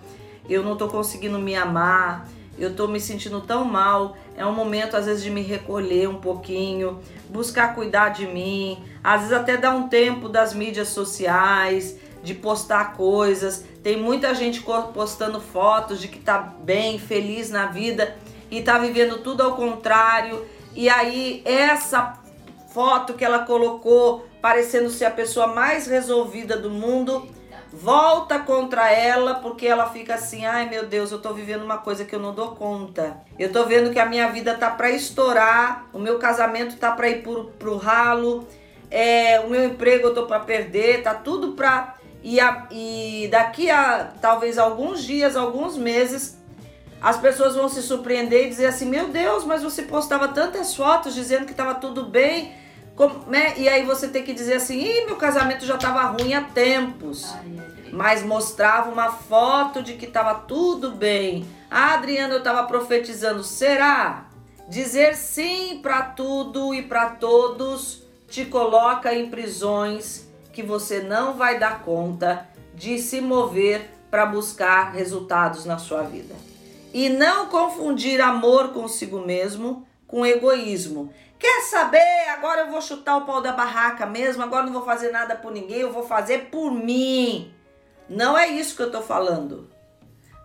eu 0.50 0.62
não 0.62 0.76
tô 0.76 0.86
conseguindo 0.86 1.38
me 1.38 1.56
amar, 1.56 2.28
eu 2.58 2.76
tô 2.76 2.86
me 2.86 3.00
sentindo 3.00 3.40
tão 3.40 3.64
mal. 3.64 4.16
É 4.36 4.46
um 4.46 4.52
momento 4.52 4.96
às 4.96 5.06
vezes 5.06 5.22
de 5.22 5.30
me 5.30 5.42
recolher 5.42 6.08
um 6.08 6.20
pouquinho, 6.20 7.00
buscar 7.28 7.74
cuidar 7.74 8.10
de 8.10 8.26
mim, 8.26 8.82
às 9.02 9.22
vezes 9.22 9.32
até 9.32 9.56
dar 9.56 9.74
um 9.74 9.88
tempo 9.88 10.28
das 10.28 10.54
mídias 10.54 10.88
sociais, 10.88 11.98
de 12.22 12.34
postar 12.34 12.94
coisas. 12.94 13.64
Tem 13.82 13.96
muita 13.96 14.34
gente 14.34 14.64
postando 14.94 15.40
fotos 15.40 16.00
de 16.00 16.08
que 16.08 16.18
tá 16.18 16.38
bem, 16.38 16.98
feliz 16.98 17.50
na 17.50 17.66
vida 17.66 18.16
e 18.50 18.62
tá 18.62 18.78
vivendo 18.78 19.18
tudo 19.18 19.42
ao 19.42 19.56
contrário. 19.56 20.46
E 20.74 20.88
aí 20.88 21.42
essa 21.44 22.18
foto 22.72 23.14
que 23.14 23.24
ela 23.24 23.40
colocou, 23.40 24.26
parecendo 24.40 24.88
ser 24.88 25.04
a 25.04 25.10
pessoa 25.10 25.48
mais 25.48 25.86
resolvida 25.86 26.56
do 26.56 26.70
mundo, 26.70 27.26
volta 27.72 28.38
contra 28.38 28.90
ela 28.90 29.36
porque 29.36 29.66
ela 29.66 29.88
fica 29.88 30.14
assim: 30.14 30.44
"Ai, 30.44 30.68
meu 30.68 30.86
Deus, 30.86 31.10
eu 31.10 31.20
tô 31.20 31.32
vivendo 31.32 31.62
uma 31.62 31.78
coisa 31.78 32.04
que 32.04 32.14
eu 32.14 32.20
não 32.20 32.34
dou 32.34 32.54
conta. 32.54 33.16
Eu 33.38 33.50
tô 33.50 33.64
vendo 33.64 33.92
que 33.92 33.98
a 33.98 34.06
minha 34.06 34.28
vida 34.28 34.54
tá 34.54 34.70
para 34.70 34.90
estourar, 34.90 35.86
o 35.92 35.98
meu 35.98 36.18
casamento 36.18 36.76
tá 36.76 36.92
para 36.92 37.08
ir 37.08 37.22
pro, 37.22 37.44
pro 37.58 37.76
ralo, 37.76 38.46
é, 38.90 39.40
o 39.40 39.48
meu 39.48 39.64
emprego 39.64 40.08
eu 40.08 40.14
tô 40.14 40.26
para 40.26 40.40
perder, 40.40 41.02
tá 41.02 41.14
tudo 41.14 41.52
para 41.52 41.96
e, 42.22 42.38
a, 42.38 42.66
e 42.70 43.28
daqui 43.30 43.68
a 43.68 44.12
talvez 44.20 44.56
alguns 44.56 45.02
dias, 45.02 45.36
alguns 45.36 45.76
meses, 45.76 46.38
as 47.00 47.18
pessoas 47.18 47.56
vão 47.56 47.68
se 47.68 47.82
surpreender 47.82 48.46
e 48.46 48.48
dizer 48.48 48.66
assim: 48.66 48.86
Meu 48.88 49.08
Deus, 49.08 49.44
mas 49.44 49.62
você 49.62 49.82
postava 49.82 50.28
tantas 50.28 50.74
fotos 50.74 51.14
dizendo 51.14 51.44
que 51.44 51.50
estava 51.50 51.74
tudo 51.74 52.04
bem. 52.04 52.54
Como, 52.96 53.30
né? 53.30 53.54
E 53.56 53.68
aí 53.68 53.84
você 53.84 54.08
tem 54.08 54.22
que 54.22 54.34
dizer 54.34 54.54
assim: 54.54 54.78
Ih, 54.78 55.06
meu 55.06 55.16
casamento 55.16 55.64
já 55.64 55.74
estava 55.76 56.02
ruim 56.04 56.34
há 56.34 56.42
tempos. 56.42 57.34
mas 57.92 58.22
mostrava 58.22 58.90
uma 58.90 59.12
foto 59.12 59.82
de 59.82 59.94
que 59.94 60.06
estava 60.06 60.34
tudo 60.34 60.92
bem. 60.92 61.46
Ah, 61.70 61.94
Adriana, 61.94 62.34
eu 62.34 62.38
estava 62.38 62.66
profetizando. 62.66 63.44
Será? 63.44 64.28
Dizer 64.68 65.14
sim 65.14 65.80
para 65.82 66.02
tudo 66.02 66.74
e 66.74 66.82
para 66.82 67.10
todos 67.10 68.02
te 68.28 68.46
coloca 68.46 69.12
em 69.14 69.28
prisões 69.28 70.26
que 70.52 70.62
você 70.62 71.00
não 71.00 71.34
vai 71.34 71.58
dar 71.58 71.82
conta 71.82 72.48
de 72.74 72.98
se 72.98 73.20
mover 73.20 73.90
para 74.10 74.24
buscar 74.24 74.92
resultados 74.92 75.66
na 75.66 75.76
sua 75.78 76.02
vida. 76.02 76.34
E 76.94 77.08
não 77.08 77.46
confundir 77.46 78.20
amor 78.20 78.68
consigo 78.68 79.20
mesmo 79.20 79.86
com 80.06 80.24
egoísmo. 80.24 81.12
Quer 81.42 81.62
saber? 81.62 82.28
Agora 82.28 82.60
eu 82.60 82.70
vou 82.70 82.80
chutar 82.80 83.16
o 83.16 83.26
pau 83.26 83.42
da 83.42 83.50
barraca 83.50 84.06
mesmo, 84.06 84.44
agora 84.44 84.64
não 84.64 84.72
vou 84.72 84.84
fazer 84.84 85.10
nada 85.10 85.34
por 85.34 85.50
ninguém, 85.50 85.80
eu 85.80 85.92
vou 85.92 86.06
fazer 86.06 86.50
por 86.52 86.70
mim. 86.70 87.52
Não 88.08 88.38
é 88.38 88.46
isso 88.46 88.76
que 88.76 88.82
eu 88.82 88.92
tô 88.92 89.02
falando. 89.02 89.68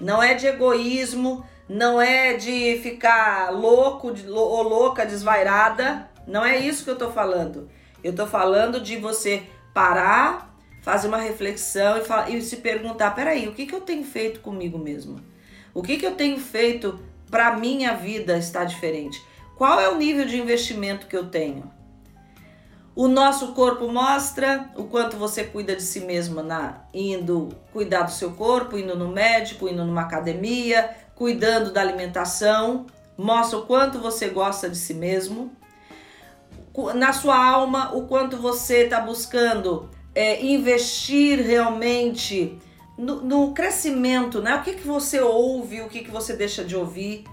Não 0.01 0.23
é 0.23 0.33
de 0.33 0.47
egoísmo, 0.47 1.45
não 1.69 2.01
é 2.01 2.33
de 2.33 2.79
ficar 2.81 3.51
louco 3.51 4.11
ou 4.27 4.63
louca, 4.63 5.05
desvairada. 5.05 6.09
Não 6.25 6.43
é 6.43 6.57
isso 6.57 6.83
que 6.83 6.89
eu 6.89 6.97
tô 6.97 7.11
falando. 7.11 7.69
Eu 8.03 8.15
tô 8.15 8.25
falando 8.25 8.81
de 8.81 8.97
você 8.97 9.43
parar, 9.75 10.51
fazer 10.81 11.09
uma 11.09 11.17
reflexão 11.17 11.97
e, 12.27 12.37
e 12.37 12.41
se 12.41 12.57
perguntar: 12.57 13.11
peraí, 13.11 13.47
o 13.47 13.53
que, 13.53 13.67
que 13.67 13.75
eu 13.75 13.81
tenho 13.81 14.03
feito 14.03 14.39
comigo 14.39 14.79
mesmo? 14.79 15.21
O 15.75 15.83
que, 15.83 15.97
que 15.97 16.07
eu 16.07 16.15
tenho 16.15 16.39
feito 16.39 16.99
para 17.29 17.55
minha 17.55 17.93
vida 17.93 18.35
estar 18.35 18.63
diferente? 18.63 19.21
Qual 19.57 19.79
é 19.79 19.89
o 19.89 19.97
nível 19.97 20.25
de 20.25 20.39
investimento 20.39 21.07
que 21.07 21.15
eu 21.15 21.29
tenho? 21.29 21.71
O 22.95 23.07
nosso 23.07 23.53
corpo 23.53 23.87
mostra 23.91 24.69
o 24.75 24.85
quanto 24.85 25.17
você 25.17 25.43
cuida 25.43 25.75
de 25.75 25.83
si 25.83 25.99
mesma 25.99 26.41
na 26.41 26.81
indo 26.93 27.49
cuidar 27.71 28.03
do 28.03 28.11
seu 28.11 28.31
corpo, 28.31 28.77
indo 28.77 28.95
no 28.95 29.07
médico, 29.09 29.67
indo 29.67 29.85
numa 29.85 30.01
academia, 30.01 30.95
cuidando 31.15 31.71
da 31.71 31.81
alimentação, 31.81 32.85
mostra 33.17 33.59
o 33.59 33.65
quanto 33.65 33.99
você 33.99 34.29
gosta 34.29 34.69
de 34.69 34.77
si 34.77 34.93
mesmo 34.93 35.51
na 36.95 37.11
sua 37.11 37.35
alma 37.35 37.95
o 37.95 38.05
quanto 38.05 38.37
você 38.37 38.83
está 38.83 38.99
buscando 38.99 39.89
é, 40.13 40.43
investir 40.45 41.39
realmente 41.39 42.57
no, 42.97 43.21
no, 43.21 43.53
crescimento, 43.53 44.41
né? 44.41 44.55
O 44.55 44.61
que, 44.61 44.73
que 44.73 44.87
você 44.87 45.19
ouve, 45.19 45.81
o 45.81 45.87
que, 45.87 46.03
que 46.03 46.11
você 46.11 46.35
deixa 46.35 46.63
de 46.63 46.75
ouvir. 46.75 47.23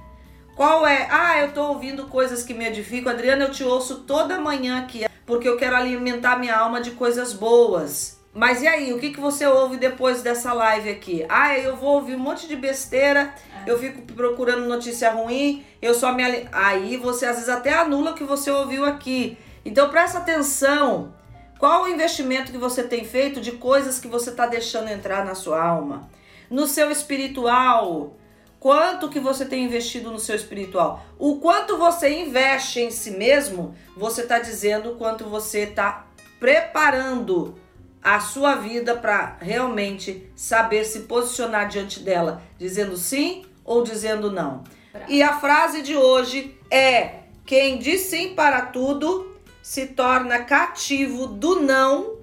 Qual 0.55 0.87
é? 0.87 1.09
Ah, 1.11 1.41
eu 1.41 1.49
estou 1.49 1.69
ouvindo 1.71 2.07
coisas 2.07 2.43
que 2.43 2.55
me 2.55 2.67
edificam. 2.67 3.13
Adriana, 3.13 3.45
eu 3.45 3.51
te 3.51 3.65
ouço 3.65 4.01
toda 4.01 4.41
manhã 4.41 4.81
aqui 4.81 5.05
porque 5.27 5.49
eu 5.49 5.57
quero 5.57 5.77
alimentar 5.77 6.39
minha 6.39 6.57
alma 6.57 6.81
de 6.81 6.93
coisas 6.93 7.33
boas. 7.33 8.21
Mas 8.33 8.63
e 8.63 8.67
aí, 8.67 8.93
o 8.93 8.99
que, 8.99 9.11
que 9.11 9.21
você 9.21 9.47
ouve 9.47 9.77
depois 9.77 10.23
dessa 10.23 10.53
live 10.53 10.91
aqui? 10.91 11.25
Ah, 11.29 11.57
eu 11.57 11.77
vou 11.77 11.95
ouvir 11.95 12.17
um 12.17 12.19
monte 12.19 12.49
de 12.49 12.57
besteira, 12.57 13.33
é. 13.65 13.71
eu 13.71 13.79
fico 13.79 14.03
procurando 14.13 14.67
notícia 14.67 15.11
ruim, 15.13 15.65
eu 15.81 15.95
só 15.95 16.13
me. 16.13 16.25
Aí 16.51 16.97
você 16.97 17.27
às 17.27 17.37
vezes 17.37 17.49
até 17.49 17.73
anula 17.73 18.11
o 18.11 18.15
que 18.15 18.25
você 18.25 18.51
ouviu 18.51 18.85
aqui. 18.85 19.39
Então 19.65 19.89
presta 19.89 20.19
atenção. 20.19 21.15
Qual 21.61 21.85
o 21.85 21.89
investimento 21.89 22.51
que 22.51 22.59
você 22.59 22.83
tem 22.83 23.05
feito 23.05 23.41
de 23.41 23.53
coisas 23.53 24.01
que 24.01 24.09
você 24.09 24.31
está 24.31 24.47
deixando 24.47 24.91
entrar 24.91 25.25
na 25.25 25.37
sua 25.37 25.63
alma? 25.63 26.11
No 26.51 26.67
seu 26.67 26.91
espiritual, 26.91 28.17
quanto 28.65 29.11
que 29.11 29.21
você 29.21 29.45
tem 29.45 29.67
investido 29.67 30.11
no 30.11 30.19
seu 30.19 30.35
espiritual? 30.35 31.05
O 31.19 31.37
quanto 31.37 31.77
você 31.77 32.23
investe 32.23 32.81
em 32.81 32.91
si 32.91 33.11
mesmo, 33.11 33.77
você 33.95 34.23
está 34.23 34.39
dizendo 34.39 34.93
o 34.93 34.97
quanto 34.97 35.25
você 35.25 35.65
está 35.65 36.07
preparando 36.41 37.57
a 38.03 38.21
sua 38.21 38.55
vida 38.55 38.97
para 38.97 39.37
realmente 39.39 40.27
saber 40.35 40.87
se 40.87 41.01
posicionar 41.01 41.69
diante 41.69 42.01
dela, 42.01 42.41
dizendo 42.57 42.97
sim 42.97 43.45
ou 43.63 43.85
dizendo 43.85 44.33
não. 44.33 44.65
E 45.09 45.23
a 45.23 45.39
frase 45.39 45.83
de 45.83 45.95
hoje 45.95 46.59
é: 46.71 47.17
quem 47.45 47.79
diz 47.79 48.01
sim 48.01 48.35
para 48.35 48.63
tudo 48.63 49.37
se 49.63 49.89
torna 49.89 50.39
cativo 50.39 51.27
do 51.27 51.61
não 51.61 52.17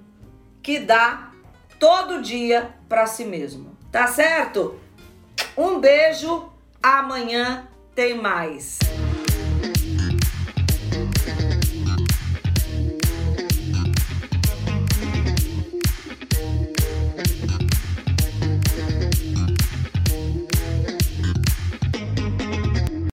que 0.60 0.80
dá 0.80 1.30
todo 1.78 2.20
dia 2.20 2.74
para 2.88 3.06
si 3.06 3.24
mesmo. 3.24 3.76
Tá 3.92 4.08
certo? 4.08 4.81
Um 5.56 5.80
beijo, 5.80 6.50
amanhã 6.82 7.68
tem 7.94 8.14
mais. 8.14 8.78